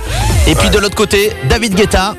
Et 0.47 0.55
puis 0.55 0.69
de 0.69 0.79
l'autre 0.79 0.95
côté, 0.95 1.31
David 1.49 1.75
Guetta. 1.75 2.15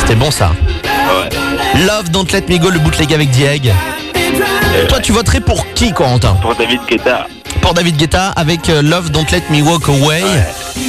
C'était 0.00 0.14
bon 0.14 0.30
ça. 0.30 0.52
Ouais. 0.84 1.28
Love 1.74 2.10
Don't 2.10 2.26
Let 2.32 2.44
Me 2.48 2.58
Go, 2.58 2.70
le 2.70 2.78
bootleg 2.78 3.12
avec 3.14 3.30
Dieg. 3.30 3.72
Euh, 4.14 4.86
Toi 4.88 5.00
tu 5.00 5.12
voterais 5.12 5.40
pour 5.40 5.66
qui 5.74 5.92
Corentin 5.92 6.34
Pour 6.40 6.54
David 6.54 6.80
Guetta. 6.88 7.26
Pour 7.60 7.74
David 7.74 7.96
Guetta 7.96 8.28
avec 8.36 8.68
euh, 8.68 8.82
Love 8.82 9.10
Don't 9.10 9.26
Let 9.30 9.42
Me 9.50 9.62
Walk 9.62 9.88
Away. 9.88 10.22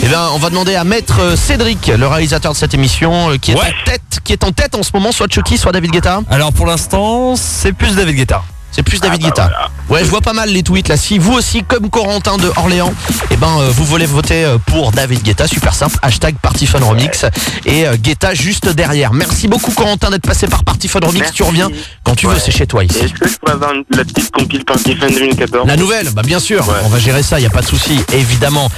Eh 0.04 0.08
bien 0.08 0.22
on 0.34 0.38
va 0.38 0.50
demander 0.50 0.76
à 0.76 0.84
Maître 0.84 1.20
euh, 1.22 1.36
Cédric, 1.36 1.88
le 1.88 2.08
réalisateur 2.08 2.52
de 2.54 2.58
cette 2.58 2.74
émission, 2.74 3.32
euh, 3.32 3.38
qui 3.38 3.52
est 3.52 3.56
Ouais. 3.56 3.62
en 3.62 3.86
tête, 3.90 4.20
qui 4.24 4.34
est 4.34 4.44
en 4.44 4.52
tête 4.52 4.76
en 4.76 4.84
ce 4.84 4.92
moment, 4.94 5.12
soit 5.12 5.28
Chucky, 5.32 5.58
soit 5.58 5.72
David 5.72 5.92
Guetta. 5.92 6.22
Alors 6.30 6.52
pour 6.54 6.66
l'instant, 6.66 7.36
c'est 7.36 7.74
plus 7.74 7.96
David 7.96 8.16
Guetta. 8.16 8.44
C'est 8.76 8.84
plus 8.84 9.00
David 9.00 9.22
bah 9.22 9.28
Guetta. 9.30 9.44
voilà. 9.44 9.70
Ouais, 9.90 10.04
je 10.04 10.10
vois 10.10 10.22
pas 10.22 10.34
mal 10.34 10.50
les 10.50 10.64
tweets 10.64 10.88
là. 10.88 10.98
Si 10.98 11.20
vous 11.20 11.34
aussi, 11.34 11.64
comme 11.64 11.90
Corentin 11.90 12.38
de 12.38 12.52
Orléans, 12.58 12.92
eh 13.30 13.36
ben 13.38 13.60
euh, 13.60 13.70
vous 13.70 13.86
voulez 13.86 14.06
voter 14.08 14.46
euh, 14.46 14.58
pour 14.66 14.92
David 14.92 15.22
Guetta, 15.22 15.48
super 15.48 15.76
simple. 15.76 15.96
Hashtag 16.02 16.36
Party 16.42 16.66
Fun 16.66 16.80
Remix 16.80 17.26
et 17.66 17.86
euh, 17.88 17.96
Guetta 17.98 18.34
juste 18.34 18.70
derrière. 18.70 19.14
Merci 19.14 19.48
beaucoup 19.48 19.72
Corentin 19.72 20.10
d'être 20.10 20.26
passé 20.28 20.48
par 20.48 20.64
Party 20.64 20.88
Fun 20.88 21.00
Remix. 21.02 21.20
Merci. 21.20 21.34
Tu 21.36 21.44
reviens 21.44 21.70
quand 22.04 22.16
tu 22.16 22.26
veux, 22.28 22.40
c'est 22.40 22.52
chez 22.52 22.66
toi 22.66 22.84
Et 22.84 22.88
ici. 22.88 23.00
est-ce 23.00 23.14
que 23.14 23.28
je 23.30 23.36
pourrais 23.38 23.54
avoir 23.54 23.74
une- 23.74 23.84
la 23.96 24.04
petite 24.04 24.32
compile 24.32 24.66
Party 24.66 24.96
Fun 24.96 25.08
2014 25.08 25.68
La 25.68 25.76
nouvelle, 25.78 26.10
bah 26.12 26.24
bien 26.24 26.40
sûr, 26.40 26.68
Ouais. 26.68 26.76
on 26.84 26.90
va 26.90 26.98
gérer 27.00 27.22
ça, 27.24 27.40
y 27.40 27.46
a 27.46 27.50
pas 27.52 27.62
de 27.62 27.68
souci, 27.68 28.00
évidemment. 28.14 28.70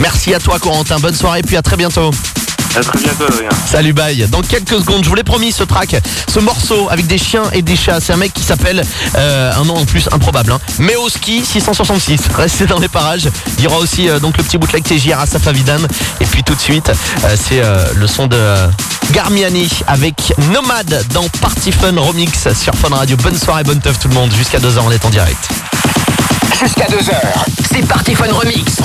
Merci 0.00 0.34
à 0.34 0.40
toi 0.40 0.58
Corentin, 0.58 0.98
bonne 0.98 1.14
soirée, 1.14 1.42
puis 1.42 1.56
à 1.56 1.62
très 1.62 1.76
bientôt. 1.76 2.10
À 2.76 2.80
très 2.80 2.98
bientôt, 2.98 3.24
Adrien. 3.24 3.48
Salut 3.66 3.92
bye. 3.92 4.26
Dans 4.28 4.42
quelques 4.42 4.80
secondes, 4.80 5.04
je 5.04 5.08
vous 5.08 5.14
l'ai 5.14 5.22
promis 5.22 5.52
ce 5.52 5.62
track, 5.62 5.96
ce 6.28 6.40
morceau 6.40 6.88
avec 6.90 7.06
des 7.06 7.18
chiens 7.18 7.44
et 7.52 7.62
des 7.62 7.76
chats. 7.76 8.00
C'est 8.00 8.12
un 8.12 8.16
mec 8.16 8.32
qui 8.34 8.42
s'appelle 8.42 8.82
euh, 9.16 9.52
un 9.54 9.64
nom 9.64 9.76
en 9.76 9.84
plus 9.84 10.08
improbable. 10.10 10.50
Hein. 10.50 10.58
Meoski 10.80 11.44
666. 11.44 12.22
Restez 12.36 12.66
dans 12.66 12.80
les 12.80 12.88
parages. 12.88 13.28
Il 13.58 13.64
y 13.64 13.66
aura 13.68 13.78
aussi 13.78 14.08
euh, 14.08 14.18
donc 14.18 14.36
le 14.36 14.42
petit 14.42 14.58
bootleg 14.58 14.82
TJR 14.82 15.20
à 15.20 15.26
Safavidan. 15.26 15.78
Et 16.20 16.24
puis 16.24 16.42
tout 16.42 16.54
de 16.54 16.60
suite, 16.60 16.88
euh, 16.88 17.36
c'est 17.36 17.60
euh, 17.60 17.86
le 17.94 18.08
son 18.08 18.26
de 18.26 18.36
euh, 18.36 18.66
Garmiani 19.12 19.68
avec 19.86 20.32
Nomade 20.52 21.04
dans 21.12 21.28
Party 21.40 21.70
Fun 21.70 21.94
Remix 21.96 22.52
sur 22.54 22.74
Fun 22.74 22.94
Radio. 22.94 23.16
Bonne 23.18 23.38
soirée, 23.38 23.62
bonne 23.62 23.80
teuf 23.80 24.00
tout 24.00 24.08
le 24.08 24.14
monde. 24.14 24.32
Jusqu'à 24.32 24.58
2h, 24.58 24.80
on 24.84 24.90
est 24.90 25.04
en 25.04 25.10
direct. 25.10 25.48
Jusqu'à 26.60 26.86
2 26.88 26.96
heures, 26.96 27.44
c'est 27.70 27.86
Party 27.86 28.14
Fun 28.14 28.32
Remix 28.32 28.78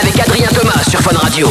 avec 0.00 0.20
Adrien 0.20 0.48
Thomas 0.48 0.82
sur 0.88 1.00
Fun 1.00 1.16
Radio. 1.16 1.48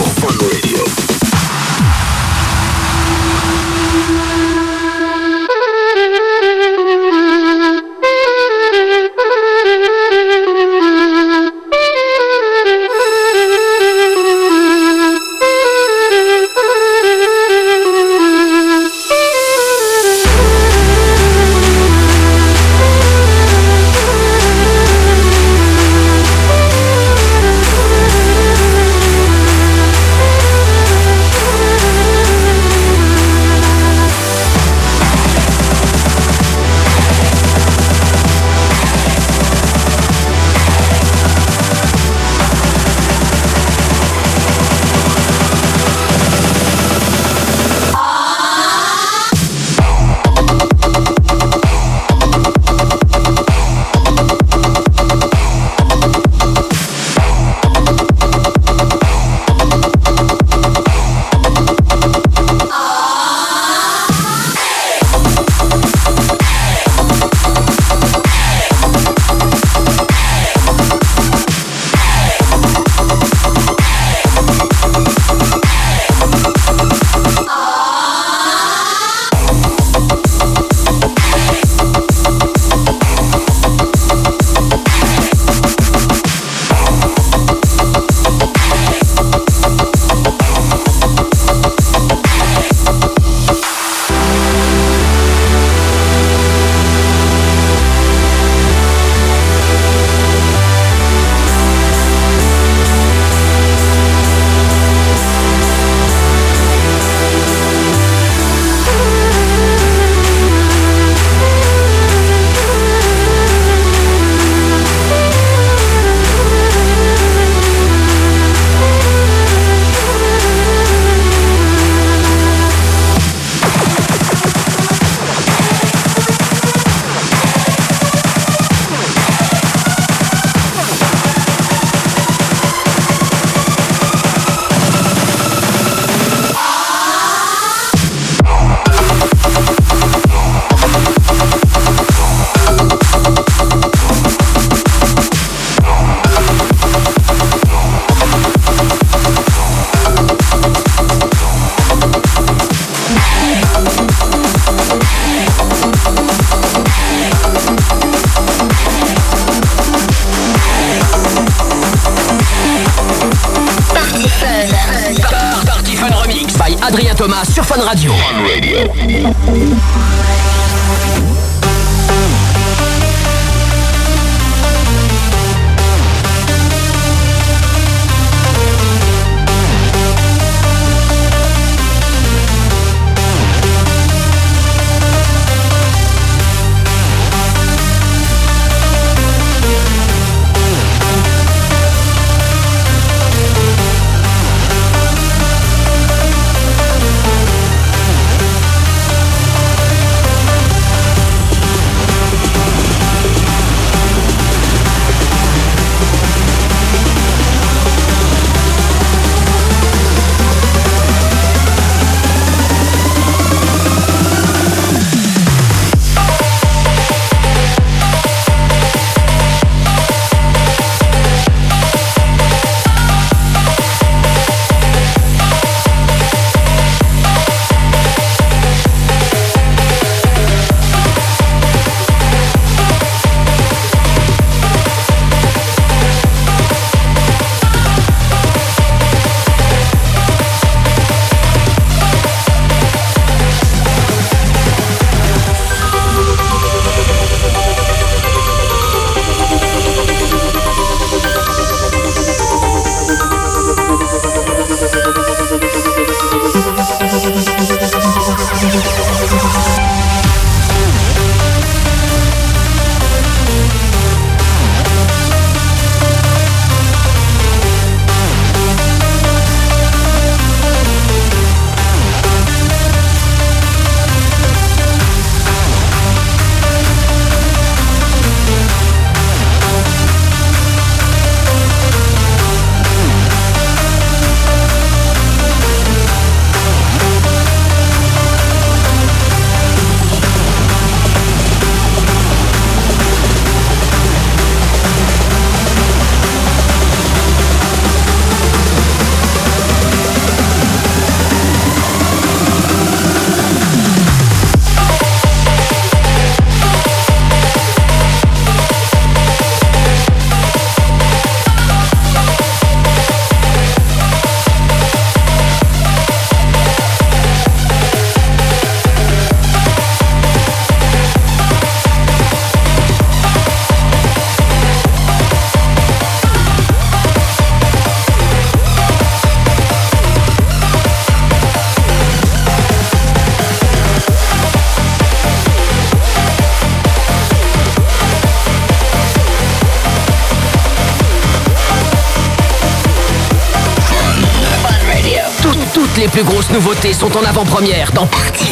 Plus 346.12 346.24
grosses 346.24 346.50
nouveautés 346.50 346.94
sont 346.94 347.16
en 347.18 347.24
avant-première 347.24 347.92
dans 347.94 348.06
Party 348.06 348.52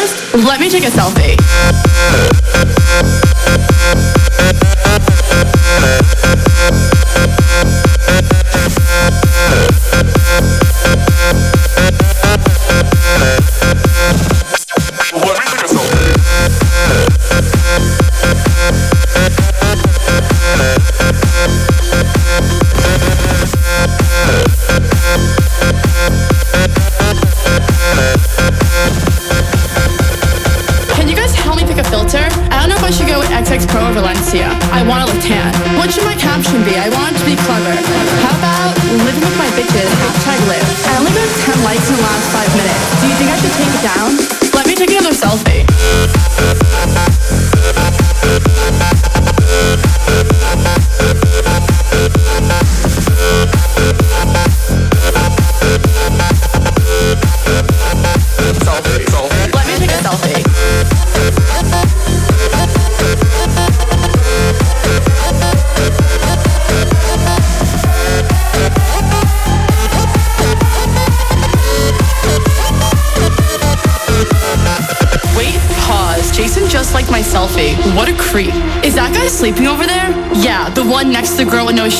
let 0.33 0.59
me 0.59 0.69
take 0.69 0.83
a 0.83 0.87
selfie. 0.87 1.37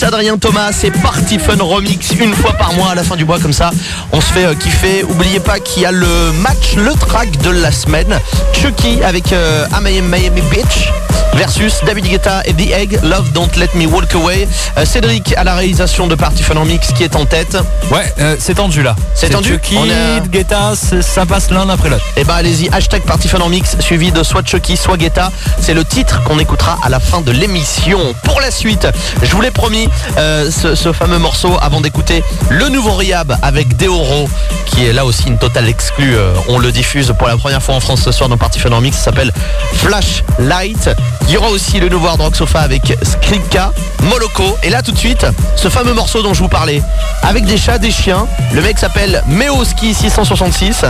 C'est 0.00 0.06
Adrien 0.06 0.38
Thomas, 0.38 0.70
c'est 0.72 0.90
Party 0.90 1.38
Fun 1.38 1.62
Remix 1.62 2.12
une 2.18 2.32
fois 2.32 2.54
par 2.54 2.72
mois 2.72 2.92
à 2.92 2.94
la 2.94 3.04
fin 3.04 3.16
du 3.16 3.26
mois 3.26 3.38
comme 3.38 3.52
ça. 3.52 3.70
On 4.12 4.20
se 4.22 4.32
fait 4.32 4.46
euh, 4.46 4.54
kiffer. 4.54 5.04
Oubliez 5.04 5.40
pas 5.40 5.58
qu'il 5.60 5.82
y 5.82 5.84
a 5.84 5.92
le 5.92 6.32
match, 6.40 6.74
le 6.76 6.94
track 6.94 7.30
de 7.42 7.50
la 7.50 7.70
semaine. 7.70 8.18
Chucky 8.54 9.02
avec 9.02 9.30
euh, 9.34 9.66
Miami, 9.82 10.00
Miami 10.00 10.40
Beach 10.50 10.90
versus 11.34 11.80
David 11.84 12.06
Guetta 12.06 12.42
et 12.46 12.54
The 12.54 12.70
Egg, 12.72 13.00
Love 13.02 13.30
Don't 13.32 13.50
Let 13.56 13.70
Me 13.74 13.86
Walk 13.86 14.14
Away. 14.14 14.48
Euh, 14.78 14.84
Cédric 14.84 15.34
à 15.36 15.44
la 15.44 15.54
réalisation 15.54 16.06
de 16.06 16.14
Party 16.14 16.42
Fun 16.42 16.58
Remix 16.58 16.92
qui 16.92 17.04
est 17.04 17.14
en 17.14 17.26
tête. 17.26 17.58
Ouais, 17.90 18.12
euh, 18.20 18.36
c'est 18.38 18.54
tendu 18.54 18.82
là. 18.82 18.96
C'est 19.14 19.30
tendu 19.30 19.50
Chucky, 19.50 19.76
On 19.78 20.26
Guetta, 20.28 20.72
ça 20.76 21.26
passe 21.26 21.50
l'un 21.50 21.68
après 21.68 21.90
l'autre. 21.90 22.04
Et 22.16 22.24
bah 22.24 22.36
allez-y, 22.36 22.68
hashtag 22.72 23.02
Party 23.02 23.28
Fun 23.28 23.40
en 23.40 23.48
mix, 23.48 23.76
suivi 23.80 24.12
de 24.12 24.22
soit 24.22 24.46
Chucky, 24.46 24.76
soit 24.76 24.96
Guetta. 24.96 25.30
C'est 25.60 25.74
le 25.74 25.84
titre 25.84 26.22
qu'on 26.24 26.38
écoutera 26.38 26.78
à 26.82 26.88
la 26.88 27.00
fin 27.00 27.20
de 27.20 27.32
l'émission. 27.32 28.00
La 28.40 28.50
suite, 28.50 28.88
je 29.22 29.30
vous 29.32 29.42
l'ai 29.42 29.50
promis, 29.50 29.86
euh, 30.16 30.50
ce, 30.50 30.92
fameux 30.94 31.18
morceau 31.18 31.58
avant 31.60 31.82
d'écouter 31.82 32.24
le 32.48 32.70
nouveau 32.70 32.94
Riab 32.94 33.36
avec 33.42 33.76
Deoro, 33.76 34.30
qui 34.64 34.86
est 34.86 34.94
là 34.94 35.04
aussi 35.04 35.28
une 35.28 35.36
totale 35.36 35.68
exclue. 35.68 36.16
Euh, 36.16 36.32
on 36.48 36.58
le 36.58 36.72
diffuse 36.72 37.12
pour 37.18 37.28
la 37.28 37.36
première 37.36 37.62
fois 37.62 37.74
en 37.74 37.80
France 37.80 38.00
ce 38.02 38.12
soir 38.12 38.30
dans 38.30 38.38
Party 38.38 38.58
Fun 38.58 38.80
mix. 38.80 38.96
S'appelle 38.96 39.30
Flashlight. 39.74 40.90
Il 41.28 41.34
y 41.34 41.36
aura 41.36 41.50
aussi 41.50 41.80
le 41.80 41.90
nouveau 41.90 42.08
Hard 42.08 42.22
Rock 42.22 42.36
Sofa 42.36 42.60
avec 42.60 42.96
Skripka, 43.02 43.72
Moloko. 44.02 44.56
Et 44.62 44.70
là 44.70 44.82
tout 44.82 44.92
de 44.92 44.98
suite, 44.98 45.26
ce 45.56 45.68
fameux 45.68 45.92
morceau 45.94 46.22
dont 46.22 46.34
je 46.34 46.40
vous 46.40 46.48
parlais, 46.48 46.82
avec 47.22 47.44
des 47.44 47.56
chats, 47.56 47.78
des 47.78 47.90
chiens. 47.90 48.26
Le 48.52 48.62
mec 48.62 48.78
s'appelle 48.78 49.22
Meoski 49.26 49.94
666. 49.94 50.84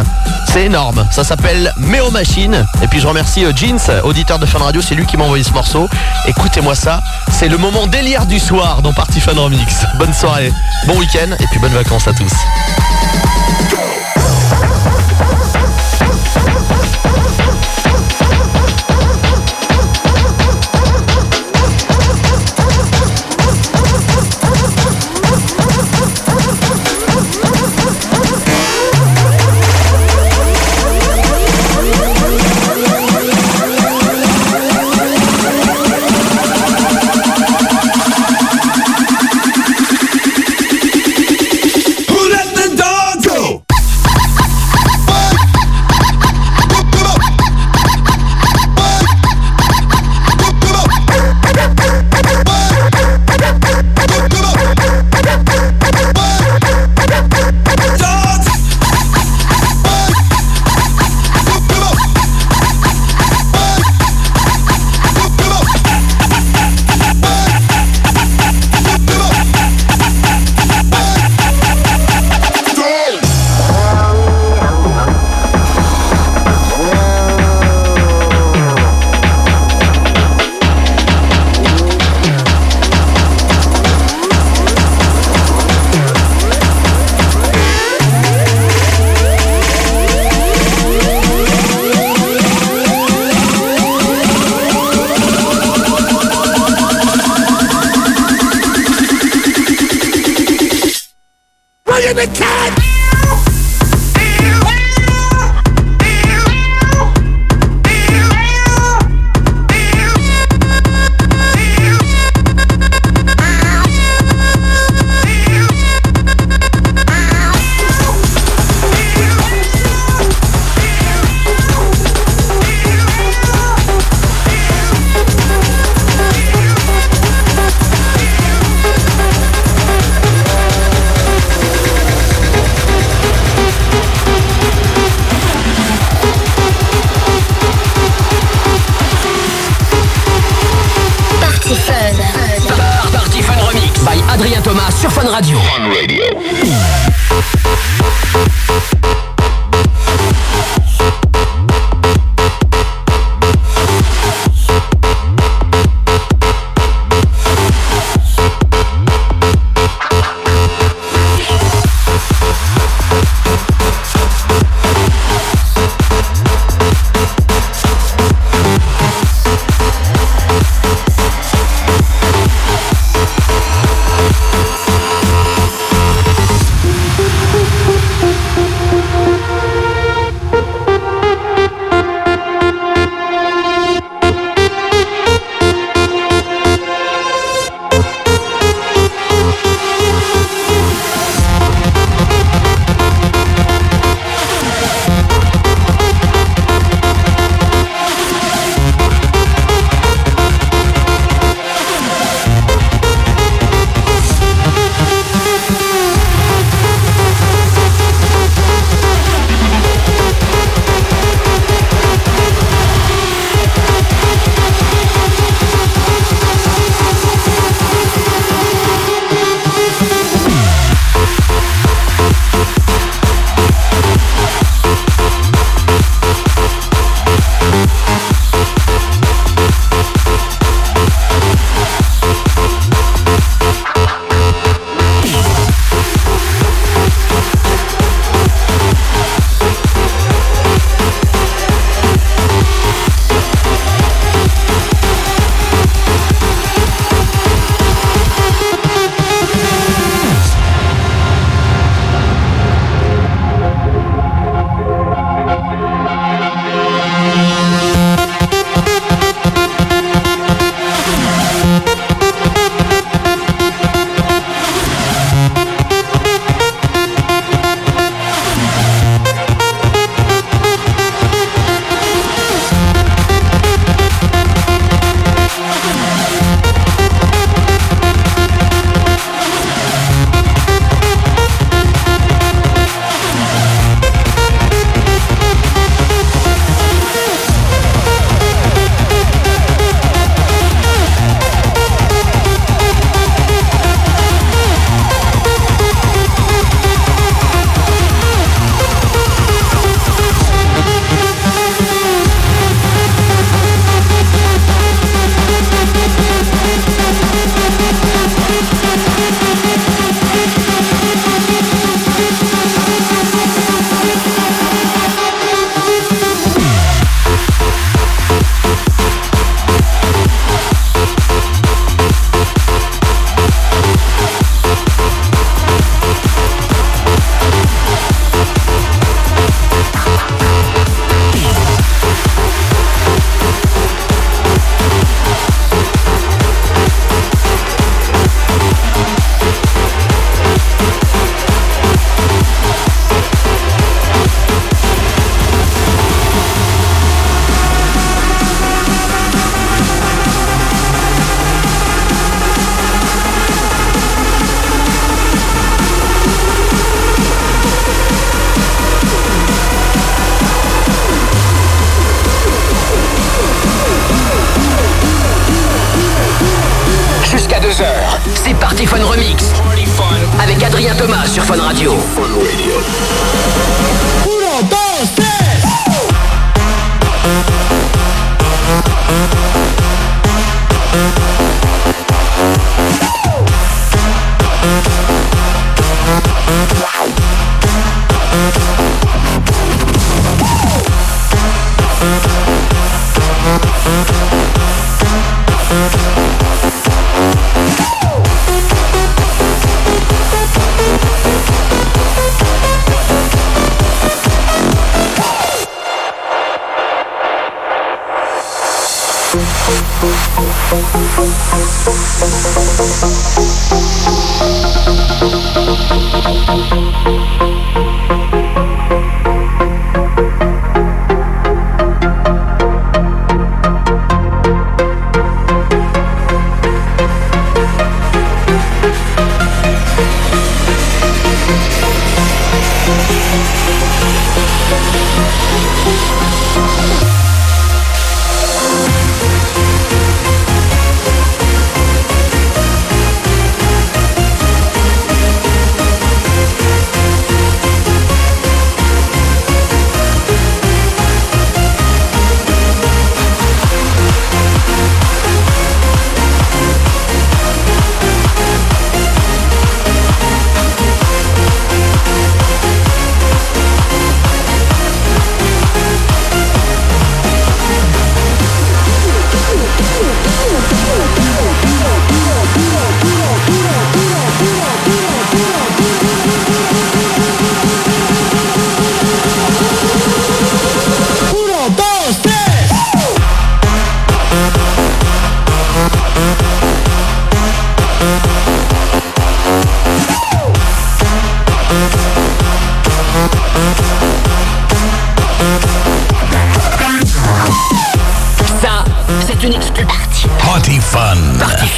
C'est 0.52 0.64
énorme. 0.64 1.06
Ça 1.10 1.24
s'appelle 1.24 1.72
Méo 1.76 2.10
Machine. 2.10 2.66
Et 2.82 2.88
puis 2.88 3.00
je 3.00 3.06
remercie 3.06 3.44
euh, 3.44 3.52
Jeans, 3.54 3.78
auditeur 4.04 4.38
de 4.38 4.46
Fun 4.46 4.58
Radio. 4.58 4.80
C'est 4.80 4.94
lui 4.94 5.06
qui 5.06 5.16
m'a 5.16 5.24
envoyé 5.24 5.44
ce 5.44 5.52
morceau. 5.52 5.88
Écoutez-moi 6.26 6.74
ça. 6.74 7.00
C'est 7.30 7.48
le 7.48 7.56
moment 7.56 7.86
délire 7.86 8.26
du 8.26 8.38
soir 8.38 8.82
dans 8.82 8.92
Party 8.92 9.20
Fun 9.20 9.32
Remix. 9.32 9.84
Bonne 9.98 10.14
soirée, 10.14 10.52
bon 10.86 10.98
week-end 10.98 11.34
et 11.38 11.46
puis 11.50 11.58
bonnes 11.60 11.72
vacances 11.72 12.08
à 12.08 12.12
tous. 12.12 12.32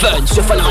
Party 0.02 0.26
Fun 0.26 0.26
sur 0.26 0.42
Fun 0.44 0.61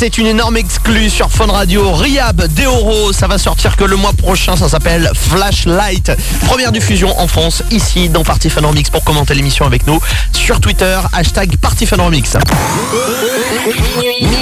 c'est 0.00 0.16
une 0.16 0.28
énorme 0.28 0.56
exclue 0.56 1.10
sur 1.10 1.30
Fun 1.30 1.48
Radio. 1.48 1.92
Riab 1.92 2.46
Deoro, 2.54 3.12
ça 3.12 3.26
va 3.26 3.36
sortir 3.36 3.76
que 3.76 3.84
le 3.84 3.96
mois 3.96 4.14
prochain. 4.14 4.56
Ça 4.56 4.66
s'appelle 4.66 5.10
Flashlight. 5.14 6.10
Première 6.46 6.72
diffusion 6.72 7.20
en 7.20 7.28
France, 7.28 7.62
ici 7.70 8.08
dans 8.08 8.24
Party 8.24 8.48
Fun 8.48 8.66
Remix. 8.66 8.88
Pour 8.88 9.04
commenter 9.04 9.34
l'émission 9.34 9.66
avec 9.66 9.86
nous 9.86 10.00
sur 10.32 10.58
Twitter, 10.58 10.98
hashtag 11.12 11.54
Party 11.58 11.84
Fun 11.84 12.02
Remix. 12.02 12.34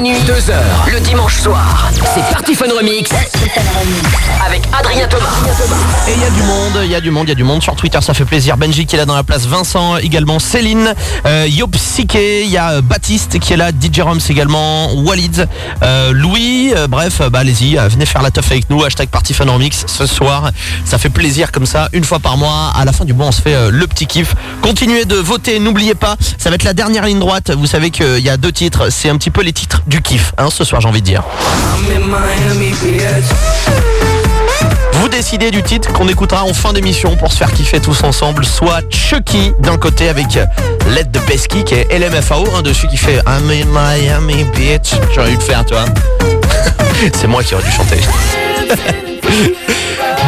Minuit, 0.01 0.21
2 0.29 0.51
heures, 0.51 0.87
le 0.93 1.01
dimanche 1.01 1.41
soir. 1.41 1.91
C'est 2.15 2.23
Party 2.33 2.55
Fun 2.55 2.67
Remix. 2.79 3.11
Avec 4.47 4.63
Adrien 4.79 5.09
Thomas. 5.09 5.27
Et 6.07 6.13
il 6.13 6.21
y 6.21 6.25
a 6.25 6.31
du 6.31 6.43
monde, 6.43 6.81
il 6.85 6.91
y 6.91 6.95
a 6.95 7.01
du 7.01 7.11
monde, 7.11 7.27
il 7.27 7.31
y 7.31 7.33
a 7.33 7.35
du 7.35 7.43
monde 7.43 7.63
sur 7.63 7.75
Twitter, 7.75 7.99
ça 8.01 8.15
fait 8.15 8.25
plaisir. 8.25 8.57
Benji 8.57 8.87
qui 8.87 8.95
est 8.95 8.99
là 8.99 9.07
dans 9.07 9.17
la 9.17 9.25
place, 9.25 9.47
Vincent 9.47 9.97
également, 9.97 10.39
Céline, 10.39 10.95
euh, 11.27 11.47
Yop 11.49 11.77
Sike, 11.77 12.15
il 12.15 12.49
y 12.49 12.57
a 12.57 12.81
Baptiste 12.81 13.41
qui 13.41 13.55
est 13.55 13.57
là, 13.57 13.71
DJ 13.71 14.01
Roms 14.01 14.21
également, 14.29 14.95
Walid, 14.95 15.48
euh, 15.83 16.13
Louis, 16.13 16.73
euh, 16.75 16.87
bref, 16.87 17.23
bah 17.31 17.41
allez-y, 17.41 17.79
euh, 17.79 17.89
venez 17.89 18.07
faire 18.07 18.23
la 18.23 18.31
teuf 18.31 18.51
avec 18.51 18.69
nous, 18.71 18.83
hashtag 18.85 19.09
Party 19.09 19.35
ce 19.87 20.07
soir. 20.07 20.51
Ça 20.85 20.99
fait 20.99 21.09
plaisir 21.09 21.53
comme 21.53 21.67
ça, 21.67 21.89
une 21.93 22.05
fois 22.05 22.19
par 22.19 22.37
mois. 22.37 22.73
À 22.75 22.85
la 22.85 22.93
fin 22.93 23.05
du 23.05 23.13
mois, 23.13 23.27
on 23.27 23.33
se 23.33 23.43
fait 23.43 23.55
euh, 23.55 23.71
le 23.71 23.87
petit 23.87 24.07
kiff. 24.07 24.35
Continuez 24.63 25.05
de 25.05 25.17
voter, 25.17 25.59
n'oubliez 25.59 25.95
pas, 25.95 26.17
ça 26.39 26.51
va 26.51 26.57
être 26.57 26.65
la 26.65 26.75
dernière 26.75 27.05
ligne 27.05 27.19
droite. 27.19 27.51
Vous 27.51 27.67
savez 27.67 27.91
qu'il 27.91 28.21
y 28.21 28.29
a 28.29 28.37
deux 28.37 28.53
titres, 28.53 28.91
c'est 28.91 29.09
un 29.09 29.17
petit 29.17 29.31
peu 29.31 29.43
les 29.43 29.53
titres 29.53 29.83
du 29.87 30.03
kiff, 30.03 30.33
hein, 30.39 30.49
ce 30.51 30.65
soir 30.65 30.81
j'ai 30.81 30.89
envie 30.89 31.01
de 31.01 31.07
dire. 31.07 31.23
Vous 34.99 35.09
décidez 35.09 35.53
du 35.53 35.63
titre 35.63 35.93
qu'on 35.93 36.09
écoutera 36.09 36.43
en 36.45 36.53
fin 36.53 36.73
d'émission 36.73 37.17
pour 37.17 37.31
se 37.33 37.39
faire 37.39 37.53
kiffer 37.53 37.81
tous 37.81 38.03
ensemble, 38.03 38.45
soit 38.45 38.81
Chucky 38.91 39.53
d'un 39.61 39.77
côté 39.77 40.09
avec 40.09 40.27
Let 40.89 41.05
the 41.13 41.21
Pesky 41.25 41.63
qui 41.63 41.75
est 41.75 41.99
LMFAO, 41.99 42.45
un 42.57 42.63
dessus 42.63 42.89
qui 42.89 42.97
fait 42.97 43.23
I'm 43.27 43.49
in 43.49 43.67
Miami 43.67 44.45
bitch. 44.57 44.95
J'aurais 45.15 45.31
dû 45.31 45.37
le 45.37 45.41
faire, 45.41 45.65
tu 45.65 45.75
vois. 45.75 45.85
C'est 47.15 47.29
moi 47.29 47.45
qui 47.45 47.55
aurais 47.55 47.63
dû 47.63 47.71
chanter. 47.71 48.01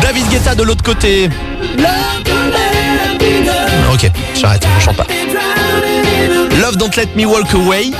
David 0.02 0.28
Guetta 0.28 0.54
de 0.54 0.62
l'autre 0.62 0.84
côté. 0.84 1.28
Ok, 3.92 4.08
j'arrête, 4.40 4.64
je 4.78 4.84
chante 4.84 4.96
pas. 4.96 5.06
Love 6.60 6.76
Don't 6.76 6.96
Let 6.96 7.08
Me 7.16 7.24
Walk 7.24 7.52
Away. 7.54 7.90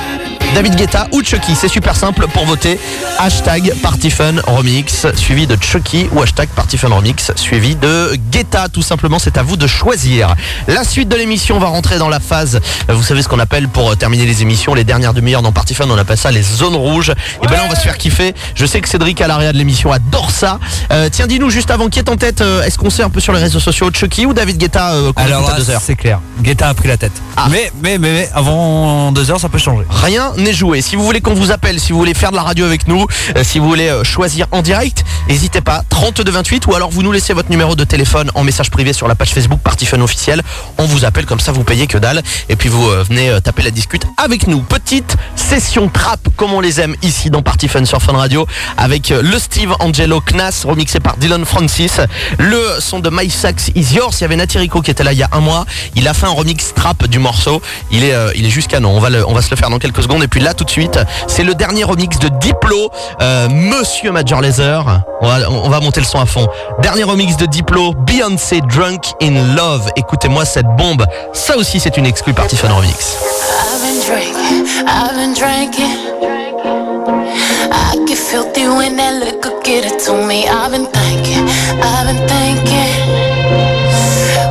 David 0.53 0.75
Guetta 0.75 1.07
ou 1.13 1.23
Chucky, 1.23 1.55
c'est 1.55 1.69
super 1.69 1.95
simple 1.95 2.27
pour 2.27 2.45
voter. 2.45 2.77
Hashtag 3.17 3.73
PartyFun 3.81 4.41
Remix 4.45 5.07
suivi 5.15 5.47
de 5.47 5.55
Chucky 5.61 6.09
ou 6.11 6.21
hashtag 6.21 6.49
PartyFun 6.49 6.89
Remix 6.89 7.31
suivi 7.35 7.75
de 7.75 8.17
Guetta. 8.31 8.67
Tout 8.67 8.81
simplement, 8.81 9.17
c'est 9.17 9.37
à 9.37 9.43
vous 9.43 9.55
de 9.55 9.65
choisir. 9.65 10.35
La 10.67 10.83
suite 10.83 11.07
de 11.07 11.15
l'émission 11.15 11.57
va 11.57 11.67
rentrer 11.67 11.97
dans 11.99 12.09
la 12.09 12.19
phase, 12.19 12.59
vous 12.89 13.03
savez 13.03 13.21
ce 13.21 13.29
qu'on 13.29 13.39
appelle 13.39 13.69
pour 13.69 13.91
euh, 13.91 13.95
terminer 13.95 14.25
les 14.25 14.41
émissions, 14.41 14.73
les 14.73 14.83
dernières 14.83 15.13
demi-heures 15.13 15.41
dans 15.41 15.53
PartyFun, 15.53 15.89
on 15.89 15.97
appelle 15.97 16.17
ça 16.17 16.31
les 16.31 16.43
zones 16.43 16.75
rouges. 16.75 17.11
Et 17.43 17.47
ben 17.47 17.53
là, 17.53 17.63
on 17.65 17.69
va 17.69 17.75
se 17.75 17.81
faire 17.81 17.97
kiffer. 17.97 18.33
Je 18.53 18.65
sais 18.65 18.81
que 18.81 18.89
Cédric 18.89 19.21
à 19.21 19.27
l'arrière 19.27 19.53
de 19.53 19.57
l'émission 19.57 19.91
adore 19.91 20.31
ça. 20.31 20.59
Euh, 20.91 21.07
tiens, 21.09 21.27
dis-nous 21.27 21.49
juste 21.49 21.71
avant 21.71 21.87
qui 21.87 21.99
est 21.99 22.09
en 22.09 22.17
tête, 22.17 22.41
euh, 22.41 22.63
est-ce 22.63 22.77
qu'on 22.77 22.89
sait 22.89 23.03
un 23.03 23.09
peu 23.09 23.21
sur 23.21 23.31
les 23.31 23.39
réseaux 23.39 23.59
sociaux 23.59 23.89
Chucky 23.93 24.25
ou 24.25 24.33
David 24.33 24.57
Guetta 24.57 24.91
euh, 24.93 25.13
Alors 25.15 25.49
à 25.49 25.53
deux 25.53 25.69
heures 25.69 25.81
c'est 25.81 25.95
clair. 25.95 26.19
Guetta 26.41 26.67
a 26.67 26.73
pris 26.73 26.89
la 26.89 26.97
tête. 26.97 27.13
Mais, 27.49 27.71
mais, 27.81 27.97
mais, 27.97 28.11
mais, 28.11 28.29
avant 28.33 29.11
deux 29.11 29.31
heures, 29.31 29.39
ça 29.39 29.49
peut 29.49 29.57
changer. 29.57 29.85
Rien 29.89 30.33
n'est 30.43 30.53
joué. 30.53 30.81
Si 30.81 30.95
vous 30.95 31.03
voulez 31.03 31.21
qu'on 31.21 31.33
vous 31.33 31.51
appelle, 31.51 31.79
si 31.79 31.91
vous 31.91 31.99
voulez 31.99 32.13
faire 32.13 32.31
de 32.31 32.35
la 32.35 32.43
radio 32.43 32.65
avec 32.65 32.87
nous, 32.87 33.05
euh, 33.37 33.43
si 33.43 33.59
vous 33.59 33.67
voulez 33.67 33.89
euh, 33.89 34.03
choisir 34.03 34.47
en 34.51 34.61
direct, 34.61 35.03
n'hésitez 35.27 35.61
pas, 35.61 35.83
3228 35.89 36.67
ou 36.67 36.75
alors 36.75 36.89
vous 36.89 37.03
nous 37.03 37.11
laissez 37.11 37.33
votre 37.33 37.49
numéro 37.49 37.75
de 37.75 37.83
téléphone 37.83 38.31
en 38.35 38.43
message 38.43 38.69
privé 38.71 38.93
sur 38.93 39.07
la 39.07 39.15
page 39.15 39.29
Facebook 39.33 39.59
Party 39.61 39.85
Fun 39.85 40.01
officiel. 40.01 40.41
On 40.77 40.85
vous 40.85 41.05
appelle 41.05 41.25
comme 41.25 41.39
ça, 41.39 41.51
vous 41.51 41.63
payez 41.63 41.87
que 41.87 41.97
dalle 41.97 42.21
et 42.49 42.55
puis 42.55 42.69
vous 42.69 42.87
euh, 42.89 43.03
venez 43.07 43.31
taper 43.43 43.63
la 43.63 43.71
discute 43.71 44.03
avec 44.17 44.47
nous. 44.47 44.61
Petite 44.61 45.15
session 45.35 45.89
trap 45.89 46.19
comme 46.35 46.53
on 46.53 46.59
les 46.61 46.79
aime 46.81 46.95
ici 47.01 47.29
dans 47.29 47.41
Party 47.41 47.67
Fun 47.67 47.85
sur 47.85 48.01
Fun 48.01 48.13
Radio 48.13 48.45
avec 48.77 49.09
le 49.09 49.39
Steve 49.39 49.73
Angelo 49.79 50.21
Knass 50.21 50.65
remixé 50.65 50.99
par 50.99 51.17
Dylan 51.17 51.45
Francis, 51.45 51.99
le 52.39 52.61
son 52.79 52.99
de 52.99 53.09
My 53.11 53.29
Sax 53.29 53.69
Is 53.75 53.93
Yours. 53.95 54.13
Il 54.19 54.21
y 54.21 54.25
avait 54.25 54.35
Nati 54.35 54.57
Rico 54.57 54.81
qui 54.81 54.91
était 54.91 55.03
là 55.03 55.13
il 55.13 55.19
y 55.19 55.23
a 55.23 55.29
un 55.31 55.39
mois. 55.39 55.65
Il 55.95 56.07
a 56.07 56.13
fait 56.13 56.25
un 56.25 56.29
remix 56.31 56.73
trap 56.73 57.05
du 57.07 57.19
morceau. 57.19 57.61
Il 57.91 58.03
est, 58.03 58.13
il 58.35 58.45
est 58.45 58.49
jusqu'à 58.49 58.79
non. 58.79 58.91
On 58.95 58.99
va, 58.99 59.09
le- 59.09 59.27
on 59.27 59.33
va 59.33 59.41
se 59.41 59.49
le 59.51 59.55
faire 59.55 59.69
dans 59.69 59.79
quelques 59.79 60.01
secondes. 60.03 60.23
Et 60.23 60.27
puis 60.31 60.39
là, 60.39 60.53
tout 60.53 60.63
de 60.63 60.69
suite, 60.69 60.97
c'est 61.27 61.43
le 61.43 61.53
dernier 61.53 61.83
remix 61.83 62.17
de 62.17 62.29
Diplo, 62.29 62.89
euh, 63.21 63.49
Monsieur 63.49 64.11
Major 64.11 64.41
Lazer. 64.41 65.01
On 65.21 65.27
va, 65.27 65.49
on 65.49 65.69
va 65.69 65.79
monter 65.81 65.99
le 65.99 66.05
son 66.05 66.19
à 66.19 66.25
fond. 66.25 66.47
Dernier 66.81 67.03
remix 67.03 67.35
de 67.35 67.45
Diplo, 67.45 67.93
Beyoncé 67.93 68.61
Drunk 68.61 69.11
in 69.21 69.55
Love. 69.55 69.89
Écoutez-moi 69.97 70.45
cette 70.45 70.67
bombe. 70.77 71.05
Ça 71.33 71.57
aussi, 71.57 71.81
c'est 71.81 71.97
une 71.97 72.05
exclue 72.05 72.33
Party 72.33 72.55
Fun 72.55 72.69
Remix. 72.69 73.17
I've 73.59 73.81
been 73.81 75.35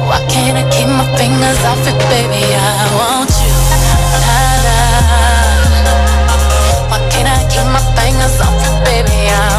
why 0.07 0.21
can't 0.29 0.59
I 0.59 0.65
keep 0.71 0.89
my 0.89 1.07
fingers 1.17 1.65
off 1.65 1.89
it, 1.89 1.99
baby? 2.11 2.45
I 2.53 3.30
baby? 9.03 9.29
I 9.29 9.50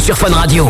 sur 0.00 0.16
Fun 0.16 0.32
Radio. 0.32 0.68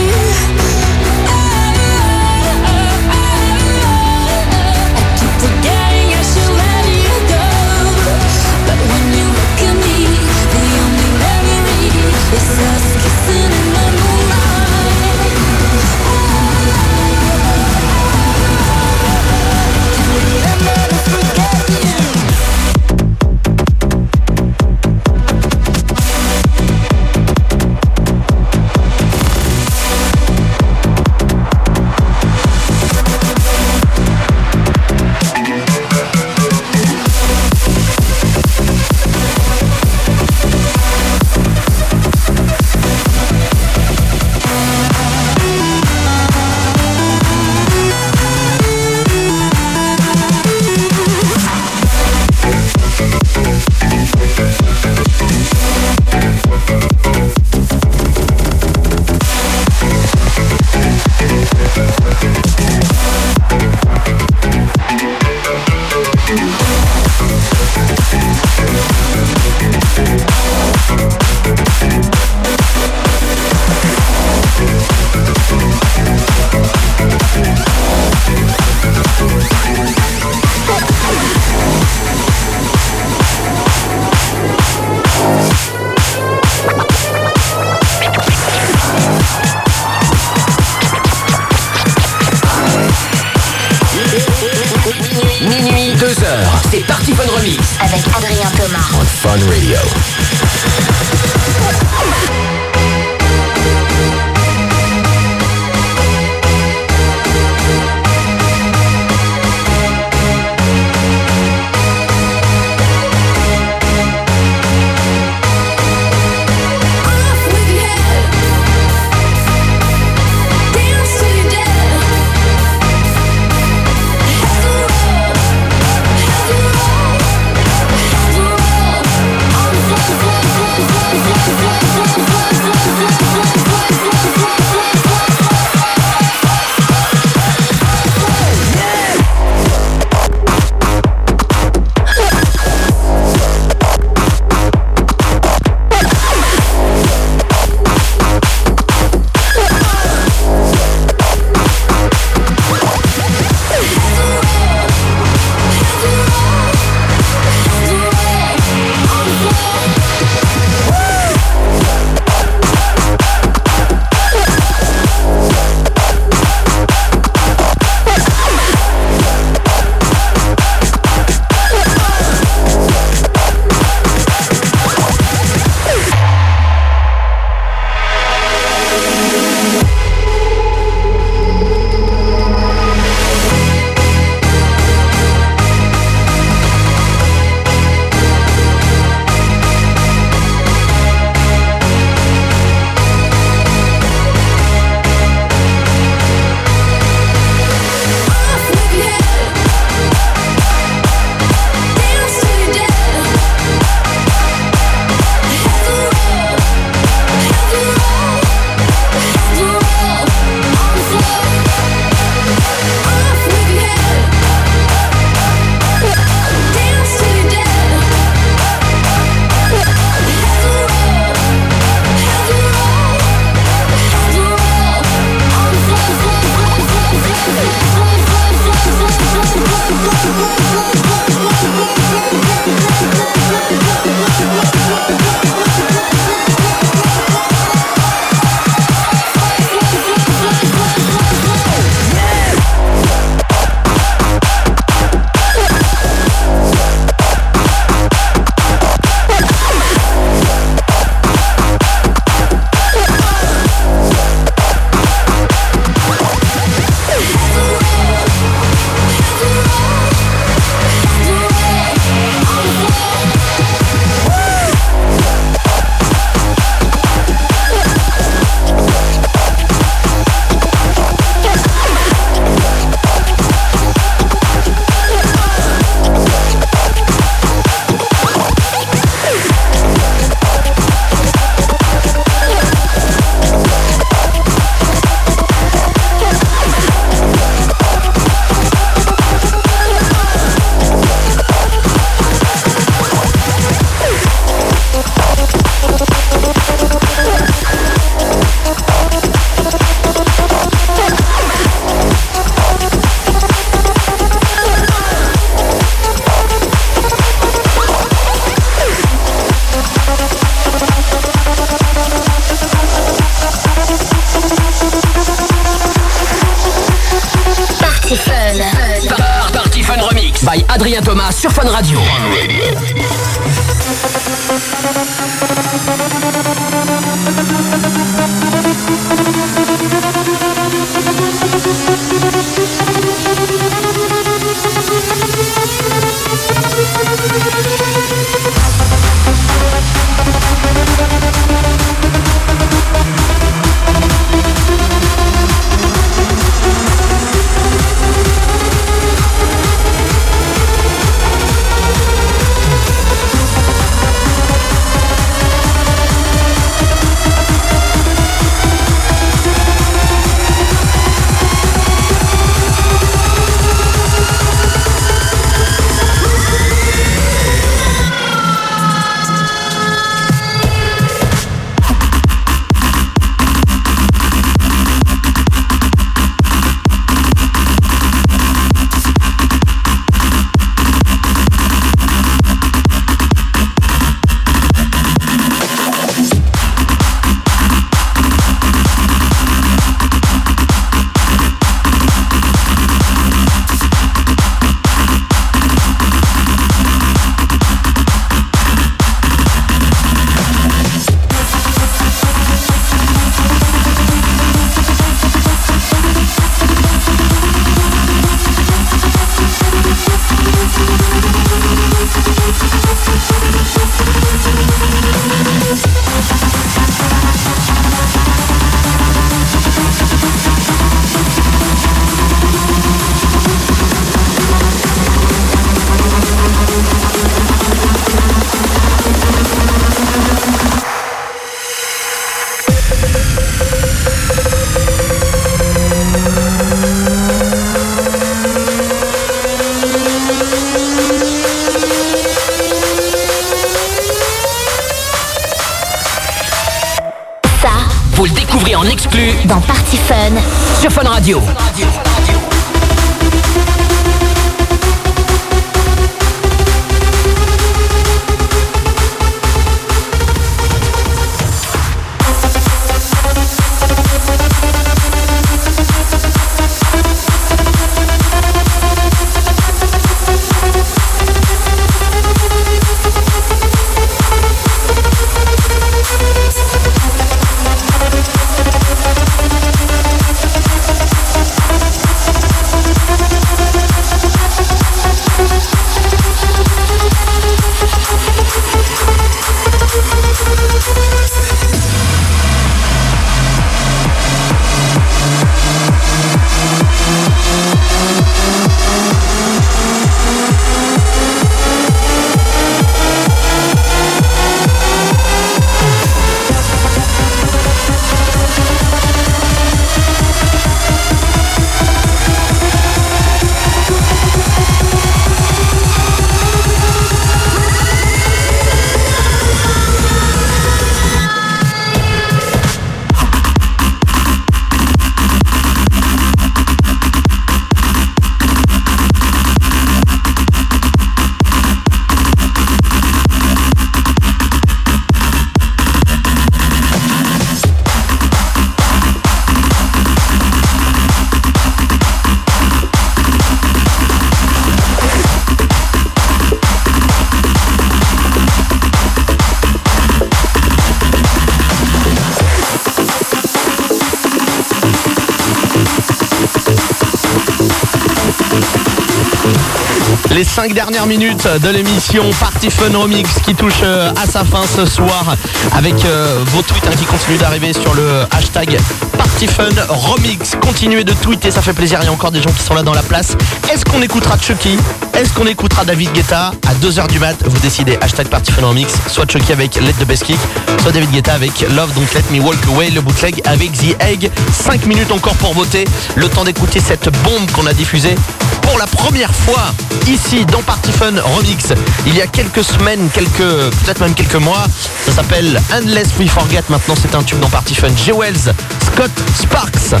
Cinq 560.54 560.74
dernières 560.74 561.06
minutes 561.06 561.48
de 561.62 561.68
l'émission 561.70 562.28
Party 562.38 562.68
Fun 562.68 562.94
Remix 562.94 563.40
qui 563.42 563.54
touche 563.54 563.80
euh, 563.82 564.12
à 564.22 564.26
sa 564.26 564.44
fin 564.44 564.64
ce 564.66 564.84
soir 564.84 565.24
avec 565.72 566.04
euh, 566.04 566.40
vos 566.48 566.60
tweets 566.60 566.94
qui 566.96 567.06
continuent 567.06 567.38
d'arriver 567.38 567.72
sur 567.72 567.94
le 567.94 568.24
hashtag 568.30 568.78
Party 569.16 569.46
Fun 569.46 569.70
Remix. 569.88 570.54
Continuez 570.60 571.04
de 571.04 571.14
tweeter, 571.14 571.50
ça 571.50 571.62
fait 571.62 571.72
plaisir. 571.72 572.00
Il 572.02 572.04
y 572.04 572.08
a 572.08 572.12
encore 572.12 572.32
des 572.32 572.42
gens 572.42 572.50
qui 572.50 572.62
sont 572.62 572.74
là 572.74 572.82
dans 572.82 572.92
la 572.92 573.02
place. 573.02 573.34
Est-ce 573.72 573.86
qu'on 573.86 574.02
écoutera 574.02 574.36
Chucky? 574.36 574.76
Est-ce 575.14 575.32
qu'on 575.32 575.46
écoutera 575.46 575.86
David 575.86 576.12
Guetta? 576.12 576.52
À 576.66 576.74
2h 576.74 577.08
du 577.08 577.18
mat, 577.18 577.36
vous 577.46 577.58
décidez 577.60 577.96
hashtag 578.02 578.28
Party 578.28 578.52
Fun 578.52 578.66
Remix, 578.66 578.92
soit 579.08 579.30
Chucky 579.30 579.52
avec 579.52 579.76
Let 579.76 579.94
the 579.94 580.06
Best 580.06 580.24
Kick, 580.24 580.38
soit 580.82 580.92
David 580.92 581.12
Guetta 581.12 581.32
avec 581.32 581.60
Love 581.70 581.94
Don't 581.94 582.12
Let 582.14 582.24
Me 582.30 582.42
Walk 582.42 582.58
Away, 582.68 582.90
le 582.90 583.00
bootleg 583.00 583.40
avec 583.46 583.72
The 583.72 583.96
Egg. 584.02 584.30
5 584.52 584.84
minutes 584.84 585.12
encore 585.12 585.34
pour 585.36 585.54
voter. 585.54 585.86
Le 586.14 586.28
temps 586.28 586.44
d'écouter 586.44 586.80
cette 586.80 587.08
bombe 587.24 587.50
qu'on 587.52 587.66
a 587.66 587.72
diffusée 587.72 588.16
pour 588.62 588.78
la 588.78 588.86
première 588.86 589.34
fois 589.34 589.74
ici 590.08 590.44
dans 590.46 590.62
Party 590.62 590.92
Fun 590.92 591.12
Remix 591.36 591.72
il 592.06 592.16
y 592.16 592.22
a 592.22 592.26
quelques 592.26 592.64
semaines, 592.64 593.08
quelques 593.12 593.38
peut-être 593.38 594.00
même 594.00 594.14
quelques 594.14 594.36
mois. 594.36 594.64
Ça 595.04 595.12
s'appelle 595.12 595.60
Unless 595.72 596.08
We 596.18 596.28
Forget. 596.28 596.62
Maintenant 596.68 596.94
c'est 597.00 597.14
un 597.14 597.22
tube 597.22 597.40
dans 597.40 597.48
Party 597.48 597.74
Fun. 597.74 597.88
J. 597.96 598.12
Wells, 598.12 598.54
Scott 598.86 599.10
Sparks. 599.40 600.00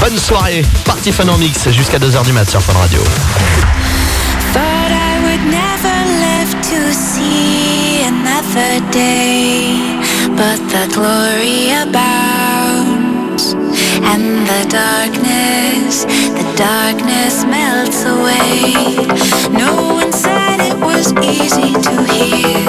Bonne 0.00 0.18
soirée, 0.18 0.64
Party 0.84 1.12
Fun 1.12 1.30
Remix 1.30 1.68
jusqu'à 1.70 1.98
2h 1.98 2.24
du 2.24 2.32
mat 2.32 2.48
sur 2.48 2.62
Fun 2.62 2.72
Radio. 2.78 3.02
And 14.02 14.46
the 14.46 14.68
darkness, 14.68 16.04
darkness 16.56 17.44
melts 17.44 18.04
away. 18.04 18.74
No 19.50 19.94
one 19.94 20.12
said 20.12 20.60
it 20.60 20.76
was 20.78 21.12
easy 21.22 21.72
to 21.72 22.02
hear, 22.12 22.64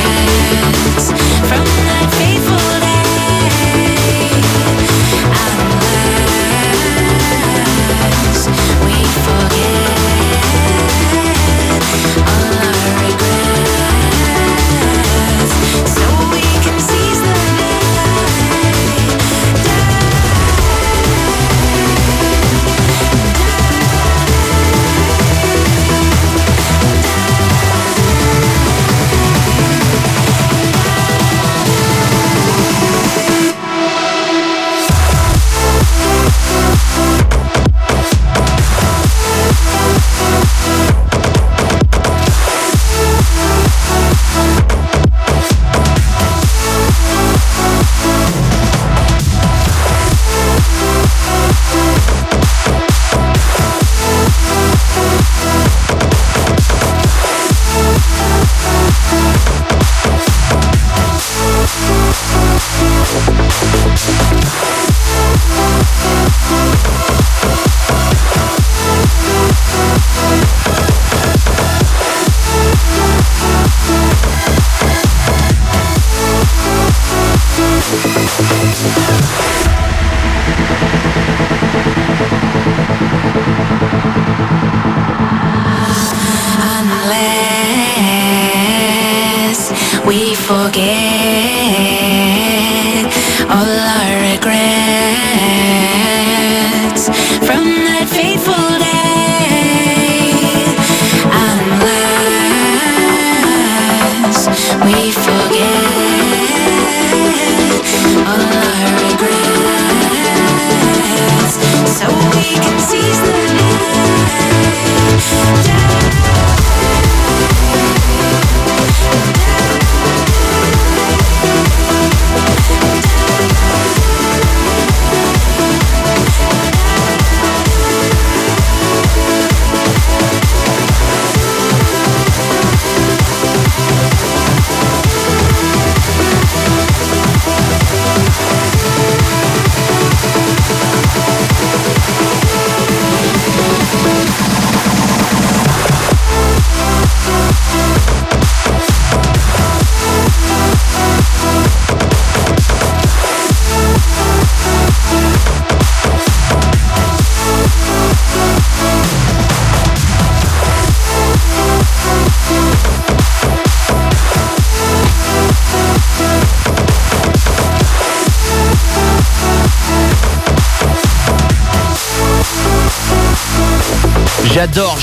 forget 90.71 91.18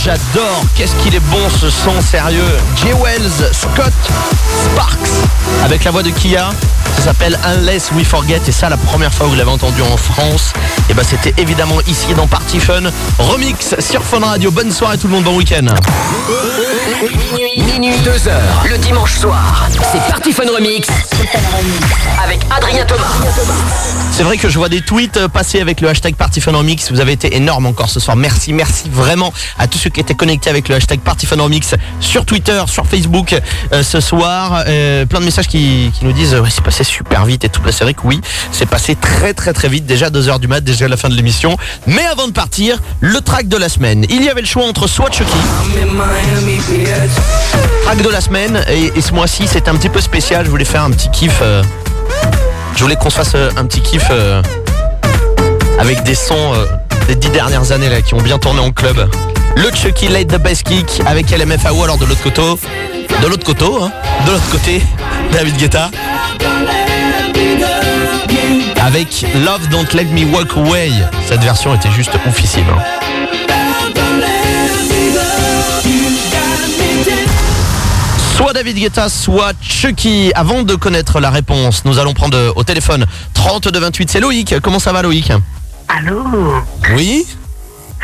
J'adore. 0.03 0.63
Qu'est-ce 0.75 0.95
qu'il 0.97 1.15
est 1.15 1.19
bon 1.31 1.49
ce 1.49 1.69
son 1.69 1.99
sérieux. 2.01 2.57
J. 2.75 2.87
Wells, 2.93 3.51
Scott 3.51 3.93
Sparks, 4.63 4.97
avec 5.63 5.83
la 5.83 5.91
voix 5.91 6.03
de 6.03 6.09
Kia. 6.09 6.49
Ça 6.97 7.05
s'appelle 7.05 7.37
Unless 7.43 7.91
We 7.93 8.05
Forget. 8.05 8.41
Et 8.47 8.51
ça, 8.51 8.69
la 8.69 8.77
première 8.77 9.13
fois 9.13 9.25
que 9.25 9.31
vous 9.31 9.37
l'avez 9.37 9.51
entendu 9.51 9.81
en 9.81 9.97
France, 9.97 10.53
et 10.89 10.93
ben 10.93 11.03
c'était 11.03 11.33
évidemment 11.41 11.79
ici 11.87 12.13
dans 12.13 12.27
Party 12.27 12.59
Fun. 12.59 12.83
Remix 13.19 13.75
sur 13.79 14.03
Fun 14.03 14.19
Radio. 14.19 14.51
Bonne 14.51 14.71
soirée 14.71 14.97
tout 14.97 15.07
le 15.07 15.13
monde, 15.13 15.23
bon 15.23 15.35
week-end. 15.35 15.65
Minuit, 17.01 17.63
minuit, 17.79 17.99
2 17.99 18.27
heures, 18.27 18.63
le 18.69 18.77
dimanche 18.77 19.17
soir. 19.17 19.67
C'est 19.91 20.01
Party 20.11 20.31
Fun 20.31 20.43
Remix. 20.55 20.87
Avec 22.23 22.41
Adrien 22.55 22.85
Thomas. 22.85 23.01
C'est 24.15 24.23
vrai 24.23 24.37
que 24.37 24.47
je 24.47 24.57
vois 24.57 24.69
des 24.69 24.79
tweets 24.79 25.17
euh, 25.17 25.27
passer 25.27 25.59
avec 25.59 25.81
le 25.81 25.89
hashtag 25.89 26.15
PartyFunRemix. 26.15 26.89
Vous 26.89 27.01
avez 27.01 27.11
été 27.11 27.35
énorme 27.35 27.65
encore 27.65 27.89
ce 27.89 27.99
soir. 27.99 28.15
Merci, 28.15 28.53
merci 28.53 28.89
vraiment 28.89 29.33
à 29.59 29.67
tous 29.67 29.77
ceux 29.77 29.89
qui 29.89 29.99
étaient 29.99 30.15
connectés 30.15 30.49
avec 30.49 30.69
le 30.69 30.75
hashtag 30.75 31.01
PartyFunRemix 31.01 31.75
sur 31.99 32.23
Twitter, 32.23 32.63
sur 32.67 32.87
Facebook 32.87 33.35
euh, 33.73 33.83
ce 33.83 33.99
soir. 33.99 34.63
Euh, 34.67 35.05
plein 35.05 35.19
de 35.19 35.25
messages 35.25 35.49
qui, 35.49 35.91
nous 36.01 36.13
disent 36.13 36.41
c'est 36.49 36.63
passé 36.63 36.85
super 36.85 37.25
vite 37.25 37.43
et 37.43 37.49
tout. 37.49 37.61
Bah, 37.61 37.73
C'est 37.73 37.83
vrai 37.83 37.93
que 37.93 38.03
oui, 38.05 38.21
c'est 38.53 38.65
passé 38.65 38.95
très 38.95 39.33
très 39.33 39.51
très 39.51 39.67
vite. 39.67 39.85
Déjà 39.85 40.09
2h 40.09 40.39
du 40.39 40.47
mat, 40.47 40.61
déjà 40.61 40.87
la 40.87 40.95
fin 40.95 41.09
de 41.09 41.15
l'émission. 41.15 41.57
Mais 41.85 42.05
avant 42.05 42.27
de 42.29 42.31
partir, 42.31 42.81
le 43.01 43.19
track 43.19 43.49
de 43.49 43.57
la 43.57 43.67
semaine. 43.67 44.05
Il 44.09 44.23
y 44.23 44.29
avait 44.29 44.39
le 44.39 44.47
choix 44.47 44.65
entre 44.65 44.87
soit 44.87 45.11
Chucky, 45.11 45.29
track 47.83 48.01
de 48.01 48.09
la 48.09 48.21
semaine, 48.21 48.63
et, 48.69 49.01
ce 49.01 49.11
mois-ci 49.11 49.43
c'est 49.45 49.67
un 49.67 49.75
petit 49.75 49.89
peu 49.89 49.99
spécial. 49.99 50.45
Je 50.45 50.49
voulais 50.49 50.63
faire 50.63 50.83
un 50.83 50.91
petit 50.91 51.11
kiff. 51.11 51.41
Je 52.75 52.83
voulais 52.83 52.95
qu'on 52.95 53.09
se 53.09 53.15
fasse 53.15 53.33
euh, 53.35 53.49
un 53.57 53.65
petit 53.65 53.81
kiff 53.81 54.05
euh, 54.11 54.41
avec 55.79 56.03
des 56.03 56.15
sons 56.15 56.53
euh, 56.53 56.65
des 57.07 57.15
dix 57.15 57.29
dernières 57.29 57.71
années 57.71 57.89
là 57.89 58.01
qui 58.01 58.13
ont 58.13 58.21
bien 58.21 58.37
tourné 58.37 58.59
en 58.59 58.71
club. 58.71 59.09
Le 59.55 59.75
Chucky 59.75 60.07
Late 60.09 60.27
the 60.27 60.37
Best 60.37 60.63
Kick 60.63 61.01
avec 61.05 61.29
LMFAO 61.31 61.83
alors 61.83 61.97
de 61.97 62.05
l'autre 62.05 62.23
côté, 62.23 62.41
de 62.41 63.27
l'autre 63.27 63.45
côté, 63.45 63.65
hein, 63.65 63.91
de 64.25 64.31
l'autre 64.31 64.49
côté, 64.51 64.81
David 65.31 65.55
Guetta 65.57 65.89
avec 68.85 69.25
Love 69.45 69.67
Don't 69.69 69.87
Let 69.93 70.05
Me 70.05 70.25
Walk 70.31 70.51
Away. 70.57 70.91
Cette 71.27 71.41
version 71.41 71.73
était 71.73 71.89
juste 71.91 72.11
oufissime. 72.27 72.65
hein. 72.69 73.24
Soit 78.45 78.53
David 78.53 78.77
Guetta, 78.77 79.09
soit 79.09 79.53
Chucky. 79.59 80.31
Avant 80.35 80.61
de 80.61 80.75
connaître 80.75 81.19
la 81.19 81.31
réponse, 81.31 81.83
nous 81.83 81.97
allons 81.97 82.13
prendre 82.13 82.53
au 82.55 82.63
téléphone 82.63 83.07
32 83.33 83.79
28. 83.79 84.07
C'est 84.11 84.19
Loïc. 84.19 84.59
Comment 84.61 84.77
ça 84.77 84.93
va 84.93 85.01
Loïc? 85.01 85.33
Allô? 85.87 86.23
Oui 86.93 87.25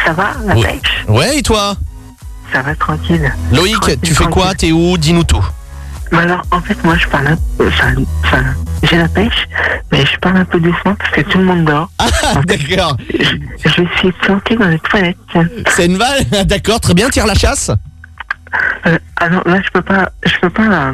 Ça 0.03 0.13
va, 0.13 0.31
la 0.47 0.55
Oui. 0.55 0.63
pêche? 0.63 1.05
Ouais, 1.07 1.37
et 1.37 1.43
toi? 1.43 1.75
Ça 2.51 2.63
va 2.63 2.73
tranquille. 2.73 3.31
Loïc, 3.53 3.75
Tranquille, 3.75 3.99
tu 4.01 4.15
fais 4.15 4.23
quoi? 4.25 4.55
T'es 4.55 4.71
où? 4.71 4.97
Dis-nous 4.97 5.25
tout. 5.25 5.45
Bah 6.11 6.21
alors, 6.21 6.41
en 6.49 6.59
fait, 6.59 6.83
moi, 6.83 6.95
je 6.97 7.07
parle 7.07 7.27
un 7.27 7.37
peu. 7.59 7.67
Enfin, 7.67 7.93
enfin, 8.23 8.43
j'ai 8.81 8.97
la 8.97 9.09
pêche, 9.09 9.47
mais 9.91 10.03
je 10.07 10.17
parle 10.17 10.37
un 10.37 10.45
peu 10.45 10.59
doucement 10.59 10.95
parce 10.95 11.11
que 11.11 11.21
tout 11.21 11.37
le 11.37 11.43
monde 11.43 11.65
dort. 11.65 11.87
Ah, 11.99 12.07
d'accord. 12.47 12.97
Je, 13.13 13.69
je 13.69 13.83
suis 13.99 14.11
planquée 14.23 14.55
dans 14.55 14.69
les 14.69 14.79
toilettes. 14.79 15.17
C'est 15.75 15.85
une 15.85 15.97
vanne 15.97 16.25
D'accord, 16.45 16.79
très 16.79 16.95
bien, 16.95 17.09
tire 17.09 17.27
la 17.27 17.35
chasse. 17.35 17.69
Euh, 18.87 18.97
ah 19.17 19.29
non, 19.29 19.41
là, 19.45 19.61
je 19.63 19.69
peux 19.71 19.81
pas. 19.81 20.11
Je 20.25 20.33
peux 20.41 20.49
pas. 20.49 20.63
euh, 20.63 20.93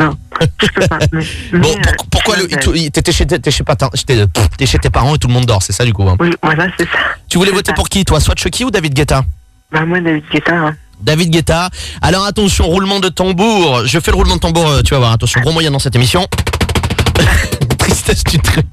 Non, 0.00 0.16
je 0.62 0.66
peux 0.68 0.86
pas. 0.86 0.98
Mais, 1.12 1.24
mais, 1.52 1.58
Bon, 1.58 1.74
pour- 1.96 2.06
pourquoi 2.10 2.36
le, 2.36 2.46
t'étais 2.46 3.12
chez, 3.12 3.26
t'étais 3.26 3.50
chez, 3.50 3.64
t'es 3.64 4.66
chez 4.66 4.78
tes 4.78 4.90
parents 4.90 5.14
et 5.14 5.18
tout 5.18 5.28
le 5.28 5.34
monde 5.34 5.46
dort, 5.46 5.62
c'est 5.62 5.72
ça 5.72 5.84
du 5.84 5.92
coup 5.92 6.08
hein 6.08 6.16
Oui, 6.20 6.30
voilà, 6.42 6.66
c'est 6.78 6.84
ça. 6.84 6.98
Tu 7.28 7.38
voulais 7.38 7.50
voter 7.50 7.70
ça. 7.70 7.74
pour 7.74 7.88
qui 7.88 8.04
toi? 8.04 8.20
Soit 8.20 8.38
Chucky 8.38 8.64
ou 8.64 8.70
David 8.70 8.94
Guetta? 8.94 9.24
Bah, 9.72 9.84
moi, 9.84 10.00
David 10.00 10.22
Guetta, 10.32 10.54
hein. 10.54 10.76
David 11.00 11.30
Guetta. 11.30 11.70
Alors 12.00 12.24
attention, 12.24 12.66
roulement 12.66 13.00
de 13.00 13.08
tambour. 13.08 13.82
Je 13.84 13.98
fais 13.98 14.12
le 14.12 14.16
roulement 14.16 14.36
de 14.36 14.40
tambour, 14.40 14.68
euh, 14.68 14.82
tu 14.82 14.94
vas 14.94 14.98
voir, 15.00 15.12
attention, 15.12 15.40
gros 15.40 15.52
moyen 15.52 15.70
dans 15.72 15.80
cette 15.80 15.96
émission. 15.96 16.26
Tristesse 17.78 18.24
du 18.24 18.38
truc. 18.38 18.66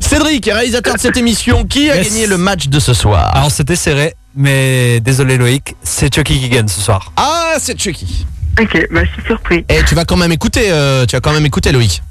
Cédric, 0.00 0.46
réalisateur 0.46 0.94
de 0.94 1.00
cette 1.00 1.16
émission, 1.16 1.64
qui 1.64 1.90
a 1.90 1.96
Yes. 1.96 2.08
gagné 2.08 2.26
le 2.26 2.38
match 2.38 2.68
de 2.68 2.80
ce 2.80 2.94
soir? 2.94 3.34
Alors 3.36 3.50
c'était 3.50 3.76
serré, 3.76 4.14
mais 4.34 5.00
désolé 5.00 5.36
Loïc, 5.36 5.74
c'est 5.82 6.14
Chucky 6.14 6.40
qui 6.40 6.48
gagne 6.48 6.68
ce 6.68 6.80
soir. 6.80 7.12
Ah, 7.16 7.54
c'est 7.58 7.78
Chucky. 7.78 8.26
Ok, 8.60 8.86
bah, 8.90 9.04
je 9.04 9.10
suis 9.12 9.22
surpris. 9.26 9.64
Et 9.68 9.82
tu 9.84 9.94
vas 9.94 10.04
quand 10.04 10.16
même 10.16 10.32
écouter, 10.32 10.70
euh, 10.70 11.06
tu 11.06 11.16
vas 11.16 11.20
quand 11.20 11.32
même 11.32 11.46
écouter 11.46 11.72
Loïc. 11.72 12.02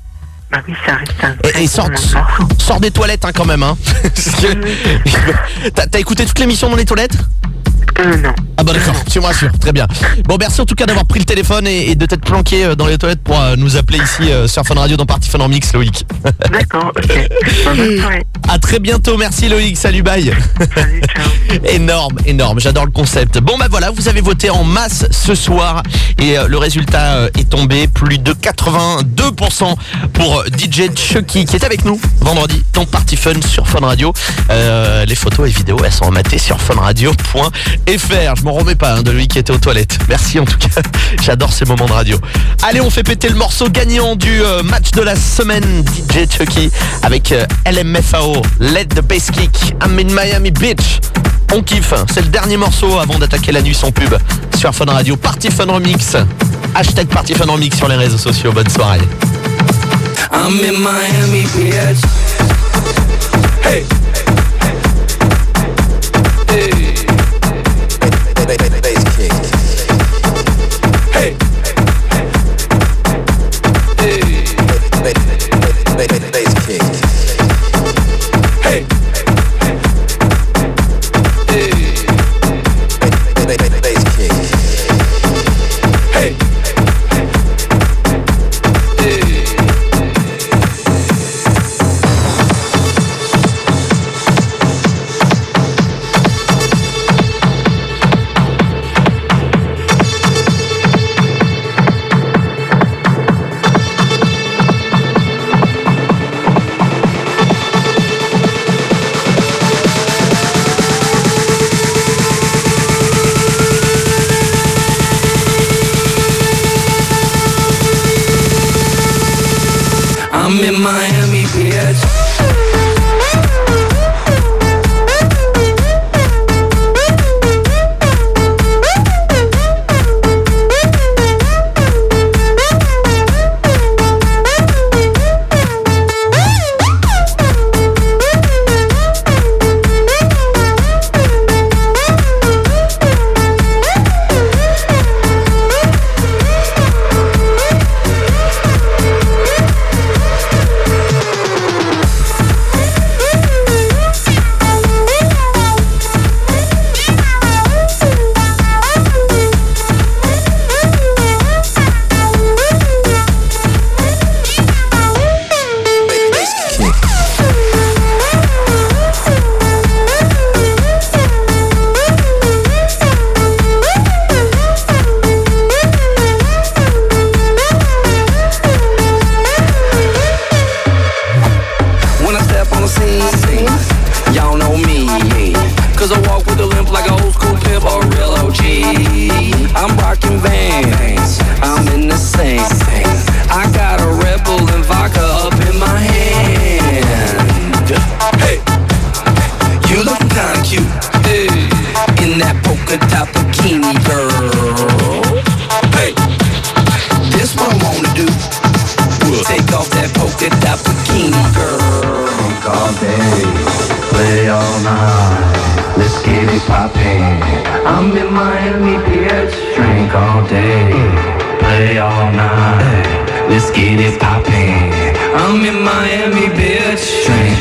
Bah 0.52 0.62
oui, 0.68 0.74
ça 0.86 0.96
reste 0.96 1.14
un. 1.22 1.34
Et, 1.48 1.52
très 1.52 1.64
et 1.64 1.68
sors, 1.68 1.86
bon 1.86 1.92
morceau. 1.92 2.18
sors 2.58 2.80
des 2.80 2.90
toilettes 2.90 3.24
hein, 3.24 3.32
quand 3.34 3.46
même. 3.46 3.62
Hein. 3.62 3.78
T'as 5.76 6.00
écouté 6.00 6.26
toute 6.26 6.40
l'émission 6.40 6.70
dans 6.70 6.76
les 6.76 6.86
toilettes? 6.86 7.18
Non. 8.00 8.34
Ah 8.58 8.64
bah 8.64 8.74
d'accord, 8.74 8.96
tu 9.10 9.20
me 9.20 9.26
rassures, 9.26 9.52
très 9.60 9.74
bien. 9.74 9.86
Bon 10.26 10.38
merci 10.40 10.62
en 10.62 10.66
tout 10.66 10.76
cas 10.76 10.86
d'avoir 10.86 11.06
pris 11.06 11.20
le 11.20 11.26
téléphone 11.26 11.68
et, 11.68 11.92
et 11.92 11.96
de 11.96 12.06
t'être 12.06 12.24
planqué 12.26 12.64
euh, 12.66 12.76
dans 12.76 12.88
les 12.88 12.98
toilettes 12.98 13.22
pour 13.22 13.40
euh, 13.40 13.56
nous 13.58 13.76
appeler 13.76 14.00
ici 14.00 14.32
euh, 14.32 14.48
sur 14.48 14.64
Fun 14.64 14.76
Radio 14.76 14.96
dans 14.96 15.06
Party 15.06 15.30
Fun 15.30 15.40
en 15.40 15.50
Mix 15.50 15.74
Loïc. 15.74 16.06
D'accord, 16.52 16.92
ok. 16.96 17.30
Soirée. 17.64 18.26
À 18.48 18.58
très 18.58 18.80
bientôt, 18.80 19.18
merci 19.18 19.50
Loïc, 19.50 19.78
salut 19.78 20.02
bye. 20.02 20.34
Salut, 20.76 21.02
ciao. 21.14 21.66
énorme, 21.74 22.18
énorme, 22.26 22.60
j'adore 22.60 22.86
le 22.86 22.92
concept. 22.92 23.40
Bon 23.40 23.58
bah 23.58 23.68
voilà, 23.70 23.92
vous 23.92 24.08
avez 24.08 24.22
voté 24.22 24.50
en 24.50 24.64
masse 24.64 25.06
ce 25.12 25.36
soir 25.36 25.84
et 26.18 26.38
euh, 26.38 26.48
le 26.48 26.58
résultat 26.58 27.28
est 27.38 27.50
tombé, 27.50 27.88
plus 27.88 28.18
de 28.18 28.34
82% 28.34 29.76
pour 30.14 30.44
DJ 30.58 30.90
Chucky 30.96 31.46
qui 31.46 31.56
est 31.56 31.66
avec 31.66 31.84
nous 31.84 32.00
vendredi 32.22 32.64
dans 32.74 32.86
Party 32.86 33.18
Fun 33.18 33.42
sur 33.46 33.68
Fun 33.68 33.86
Radio. 33.86 34.14
Les 34.50 35.16
photos 35.16 35.50
et 35.50 35.52
vidéos, 35.52 35.80
elles 35.84 35.92
sont 35.92 36.06
rematées 36.06 36.38
sur 36.38 36.60
funradio.fr. 37.98 38.36
Je 38.38 38.44
m'en 38.44 38.54
remets 38.54 38.76
pas 38.76 38.96
hein, 38.96 39.04
de 39.04 39.12
lui 39.12 39.28
qui 39.28 39.40
était 39.40 39.52
aux 39.52 39.58
toilettes. 39.58 39.98
Merci 40.08 40.40
en 40.40 40.46
tout 40.46 40.58
cas, 40.58 40.82
j'adore 41.22 41.54
ces 41.54 41.66
moments 41.66 41.86
de 41.86 41.94
radio. 41.94 42.18
Allez, 42.64 42.82
on 42.82 42.90
fait 42.90 43.04
péter 43.04 43.30
le 43.30 43.36
morceau 43.36 43.70
gagnant 43.70 44.16
du 44.16 44.42
euh, 44.42 44.64
match 44.64 44.92
de 44.92 45.02
la 45.02 45.16
semaine 45.16 45.84
DJ 45.86 46.30
Chucky 46.30 46.72
avec 47.04 47.32
euh, 47.32 47.46
LMFAO, 47.66 48.42
Let 48.60 48.86
the 48.86 49.02
Bass 49.02 49.32
Kick, 49.32 49.76
I'm 49.84 49.98
in 50.00 50.14
Miami 50.14 50.52
Beach. 50.52 51.00
On 51.52 51.64
kiffe, 51.64 51.94
c'est 52.14 52.22
le 52.22 52.28
dernier 52.28 52.58
morceau 52.58 53.00
avant 53.00 53.18
d'attaquer 53.18 53.52
la 53.52 53.62
nuit 53.62 53.74
sans 53.74 53.92
pub 53.92 54.16
sur 54.56 54.74
Fun 54.74 54.86
Radio. 54.86 55.16
Party 55.16 55.50
Fun 55.50 55.66
Remix. 55.66 56.16
Hashtag 56.76 57.08
Party 57.08 57.34
Fun 57.34 57.52
Remix 57.52 57.76
sur 57.76 57.88
les 57.88 57.96
réseaux 57.96 58.20
sociaux. 58.20 58.52
Bonne 58.52 58.70
soirée. 58.70 59.00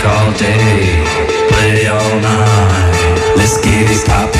All 0.09 0.33
day, 0.33 1.05
play 1.51 1.87
all 1.87 2.21
night. 2.21 3.35
Let's 3.37 3.61
get 3.61 3.91
it 3.91 4.07
poppin'. 4.07 4.38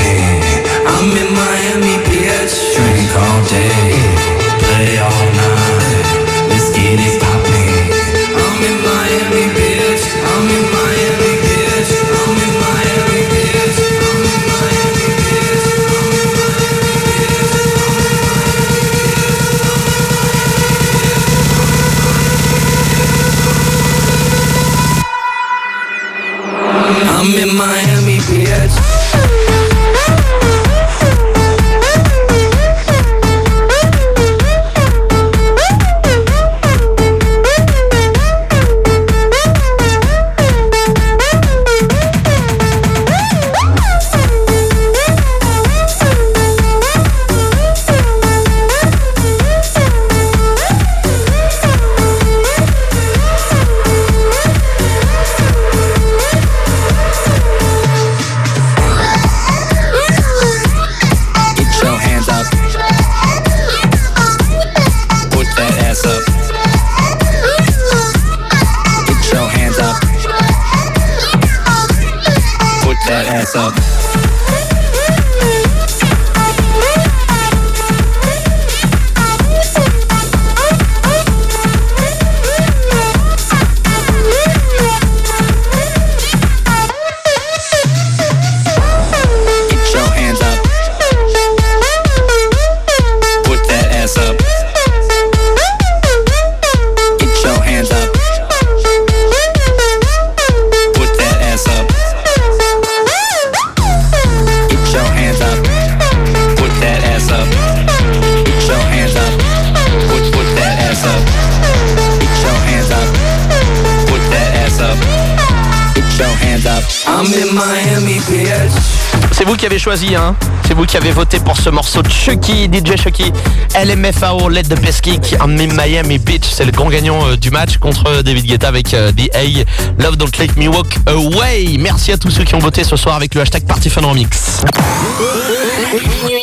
Qui 120.89 120.97
avez 120.97 121.11
voté 121.11 121.39
pour 121.39 121.55
ce 121.55 121.69
morceau 121.69 122.01
de 122.01 122.09
Chucky, 122.49 122.67
DJ 122.67 122.97
Chucky, 122.97 123.31
LMFAO, 123.75 124.49
Let 124.49 124.63
the 124.63 124.79
Best 124.81 125.01
Kick, 125.01 125.35
in 125.39 125.73
Miami 125.75 126.17
Beach. 126.17 126.45
C'est 126.51 126.65
le 126.65 126.71
grand 126.71 126.89
gagnant 126.89 127.27
euh, 127.27 127.37
du 127.37 127.51
match 127.51 127.77
contre 127.77 128.07
euh, 128.07 128.23
David 128.23 128.45
Guetta 128.45 128.67
avec 128.67 128.93
euh, 128.93 129.11
The 129.11 129.29
A. 129.35 130.01
Love 130.01 130.15
Don't 130.17 130.31
Let 130.39 130.49
Me 130.57 130.67
Walk 130.67 130.97
Away. 131.05 131.77
Merci 131.79 132.11
à 132.11 132.17
tous 132.17 132.31
ceux 132.31 132.43
qui 132.43 132.55
ont 132.55 132.59
voté 132.59 132.83
ce 132.83 132.95
soir 132.95 133.15
avec 133.15 133.35
le 133.35 133.41
hashtag 133.41 133.65
PartyFunRemix. 133.65 134.63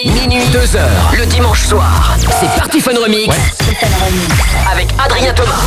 Minuit, 0.04 0.46
2 0.52 0.76
heures, 0.76 1.12
le 1.18 1.26
dimanche 1.26 1.66
soir. 1.66 2.16
C'est 2.40 2.48
Party 2.58 2.80
Fun 2.80 2.92
Remix. 3.02 3.34
Avec 4.72 4.88
Adrien 5.04 5.32
Thomas. 5.32 5.62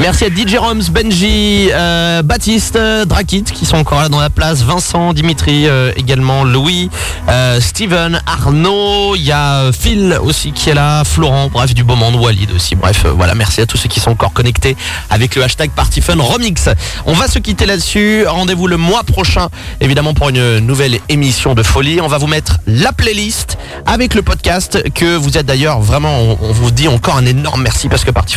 Merci 0.00 0.24
à 0.24 0.28
DJ 0.28 0.56
Roms, 0.56 0.84
Benji, 0.90 1.68
euh, 1.74 2.22
Baptiste, 2.22 2.78
Drakit 3.06 3.52
qui 3.52 3.66
sont 3.66 3.76
encore 3.76 4.00
là 4.00 4.08
dans 4.08 4.18
la 4.18 4.30
place, 4.30 4.62
Vincent, 4.62 5.12
Dimitri, 5.12 5.68
euh, 5.68 5.92
également 5.94 6.42
Louis, 6.42 6.88
euh, 7.28 7.60
Steven, 7.60 8.22
Arnaud, 8.26 8.79
il 9.16 9.22
y 9.22 9.32
a 9.32 9.62
euh, 9.62 9.72
Phil 9.72 10.18
aussi 10.22 10.52
qui 10.52 10.70
est 10.70 10.74
là, 10.74 11.04
Florent, 11.04 11.48
bref 11.52 11.74
du 11.74 11.84
beau 11.84 11.96
monde, 11.96 12.14
Walid 12.16 12.50
aussi, 12.52 12.74
bref 12.74 13.02
euh, 13.04 13.12
voilà, 13.12 13.34
merci 13.34 13.60
à 13.60 13.66
tous 13.66 13.76
ceux 13.76 13.88
qui 13.88 14.00
sont 14.00 14.10
encore 14.10 14.32
connectés 14.32 14.76
avec 15.10 15.34
le 15.34 15.42
hashtag 15.42 15.70
PartyFunRemix. 15.70 16.68
On 17.06 17.12
va 17.12 17.28
se 17.28 17.38
quitter 17.38 17.66
là-dessus, 17.66 18.26
rendez-vous 18.26 18.66
le 18.66 18.76
mois 18.76 19.02
prochain 19.02 19.48
évidemment 19.80 20.14
pour 20.14 20.28
une 20.28 20.58
nouvelle 20.58 20.98
émission 21.08 21.54
de 21.54 21.62
folie. 21.62 22.00
On 22.00 22.06
va 22.06 22.18
vous 22.18 22.26
mettre 22.26 22.58
la 22.66 22.92
playlist 22.92 23.58
avec 23.86 24.14
le 24.14 24.22
podcast 24.22 24.82
que 24.94 25.16
vous 25.16 25.36
êtes 25.36 25.46
d'ailleurs 25.46 25.80
vraiment, 25.80 26.36
on, 26.40 26.52
vous 26.52 26.70
dit 26.70 26.88
encore 26.88 27.16
un 27.16 27.26
énorme 27.26 27.62
merci 27.62 27.88
parce 27.88 28.04
que 28.04 28.10
Party 28.10 28.36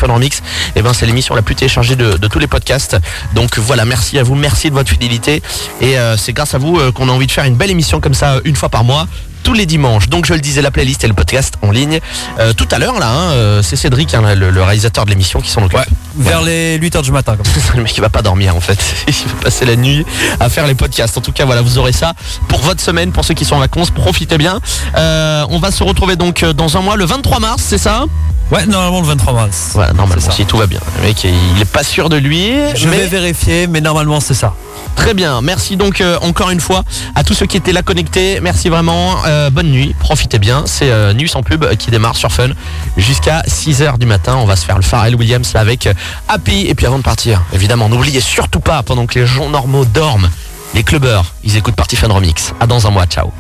eh 0.76 0.82
ben, 0.82 0.94
c'est 0.94 1.06
l'émission 1.06 1.36
la 1.36 1.42
plus 1.42 1.56
téléchargée 1.56 1.96
de, 1.96 2.16
tous 2.28 2.40
les 2.40 2.48
podcasts. 2.48 2.98
Donc 3.36 3.58
voilà, 3.60 3.86
merci 3.86 4.20
à 4.20 4.24
vous, 4.24 4.36
merci 4.36 4.70
de 4.70 4.76
votre 4.76 4.90
fidélité 4.90 5.42
et 5.82 5.98
euh, 5.98 6.18
c'est 6.18 6.34
grâce 6.34 6.54
à 6.54 6.58
vous 6.58 6.80
qu'on 6.92 7.10
a 7.10 7.12
envie 7.12 7.28
de 7.28 7.32
faire 7.32 7.46
une 7.46 7.56
belle 7.56 7.72
émission 7.72 8.00
comme 8.00 8.14
ça 8.14 8.40
une 8.44 8.56
fois 8.56 8.70
par 8.70 8.84
mois 8.84 9.08
tous 9.54 9.60
les 9.60 9.66
dimanches. 9.68 10.10
Donc 10.10 10.26
je 10.26 10.34
le 10.34 10.40
disais, 10.40 10.64
la 10.64 10.72
playlist 10.72 11.04
et 11.04 11.08
le 11.08 11.14
podcast 11.14 11.60
en 11.62 11.70
ligne. 11.70 12.00
Euh, 12.40 12.54
tout 12.54 12.68
à 12.72 12.80
l'heure 12.80 13.00
là, 13.00 13.12
hein, 13.12 13.32
euh, 13.34 13.62
c'est 13.62 13.76
Cédric, 13.76 14.12
hein, 14.16 14.34
le, 14.34 14.50
le 14.50 14.64
réalisateur 14.64 15.06
de 15.06 15.12
l'émission 15.12 15.42
qui 15.42 15.52
s'en 15.52 15.62
occupe. 15.62 15.80
Vers 16.18 16.42
les 16.42 16.80
8h 16.80 17.04
du 17.04 17.12
matin. 17.12 17.36
Comme 17.36 17.46
ça. 17.46 17.74
le 17.76 17.84
mec 17.84 17.96
il 17.96 18.02
va 18.02 18.10
pas 18.10 18.24
dormir 18.24 18.56
en 18.56 18.62
fait. 18.62 18.80
Il 19.08 19.14
va 19.14 19.44
passer 19.44 19.66
la 19.66 19.76
nuit 19.76 20.08
à 20.40 20.50
faire 20.50 20.66
les 20.66 20.74
podcasts. 20.74 21.16
En 21.20 21.22
tout 21.22 21.32
cas 21.32 21.46
voilà, 21.46 21.62
vous 21.62 21.78
aurez 21.78 21.92
ça 21.92 22.14
pour 22.48 22.62
votre 22.62 22.82
semaine, 22.82 23.12
pour 23.12 23.26
ceux 23.26 23.36
qui 23.36 23.46
sont 23.46 23.56
en 23.56 23.60
vacances, 23.60 23.92
profitez 23.92 24.40
bien. 24.40 24.60
Euh, 24.96 25.46
on 25.50 25.60
va 25.60 25.70
se 25.70 25.84
retrouver 25.84 26.16
donc 26.16 26.44
dans 26.44 26.76
un 26.76 26.82
mois, 26.82 26.96
le 26.96 27.06
23 27.06 27.40
mars, 27.40 27.64
c'est 27.64 27.78
ça? 27.78 28.06
Ouais, 28.54 28.68
normalement 28.68 29.02
le 29.02 29.08
23 29.08 29.34
mars. 29.34 29.72
Voilà, 29.74 29.94
normalement 29.94 30.30
si 30.30 30.46
tout 30.46 30.58
va 30.58 30.68
bien. 30.68 30.80
Le 30.98 31.08
mec 31.08 31.24
il 31.24 31.60
est 31.60 31.66
pas 31.66 31.84
sûr 31.84 32.08
de 32.10 32.18
lui. 32.18 32.52
Je 32.76 32.88
mais... 32.88 32.98
vais 32.98 33.08
vérifier, 33.08 33.66
mais 33.66 33.82
normalement 33.82 34.20
c'est 34.20 34.36
ça. 34.36 34.54
Très 34.96 35.16
bien, 35.16 35.42
merci 35.42 35.76
donc 35.76 36.02
euh, 36.02 36.20
encore 36.22 36.52
une 36.52 36.60
fois 36.60 36.84
à 37.16 37.24
tous 37.24 37.34
ceux 37.34 37.48
qui 37.48 37.58
étaient 37.58 37.72
là 37.72 37.82
connectés. 37.82 38.40
Merci 38.42 38.70
vraiment, 38.70 39.16
Euh, 39.26 39.50
bonne 39.50 39.72
nuit, 39.72 39.96
profitez 40.00 40.38
bien. 40.38 40.64
C'est 40.68 40.92
euh, 40.92 41.14
Nuit 41.14 41.28
sans 41.28 41.42
pub 41.42 41.64
euh, 41.64 41.74
qui 41.74 41.90
démarre 41.90 42.16
sur 42.16 42.32
Fun 42.32 42.50
jusqu'à 42.96 43.42
6h 43.42 43.98
du 43.98 44.06
matin. 44.06 44.36
On 44.38 44.46
va 44.46 44.56
se 44.56 44.66
faire 44.66 44.76
le 44.76 44.84
Pharrell 44.84 45.16
Williams 45.16 45.52
là 45.56 45.62
avec 45.62 45.90
Happy. 46.30 46.68
Et 46.68 46.76
puis 46.76 46.86
avant 46.86 47.00
de 47.00 47.04
partir, 47.04 47.42
évidemment, 47.54 47.90
n'oubliez 47.90 48.22
surtout 48.22 48.60
pas, 48.60 48.84
pendant 48.84 49.08
que 49.08 49.18
les 49.18 49.26
gens 49.26 49.50
normaux 49.50 49.86
dorment, 49.86 50.30
les 50.76 50.84
clubbers, 50.84 51.34
ils 51.44 51.58
écoutent 51.58 51.76
Party 51.76 51.96
Fun 51.96 52.10
Remix. 52.10 52.54
À 52.60 52.68
dans 52.68 52.86
un 52.86 52.92
mois, 52.92 53.08
ciao. 53.08 53.34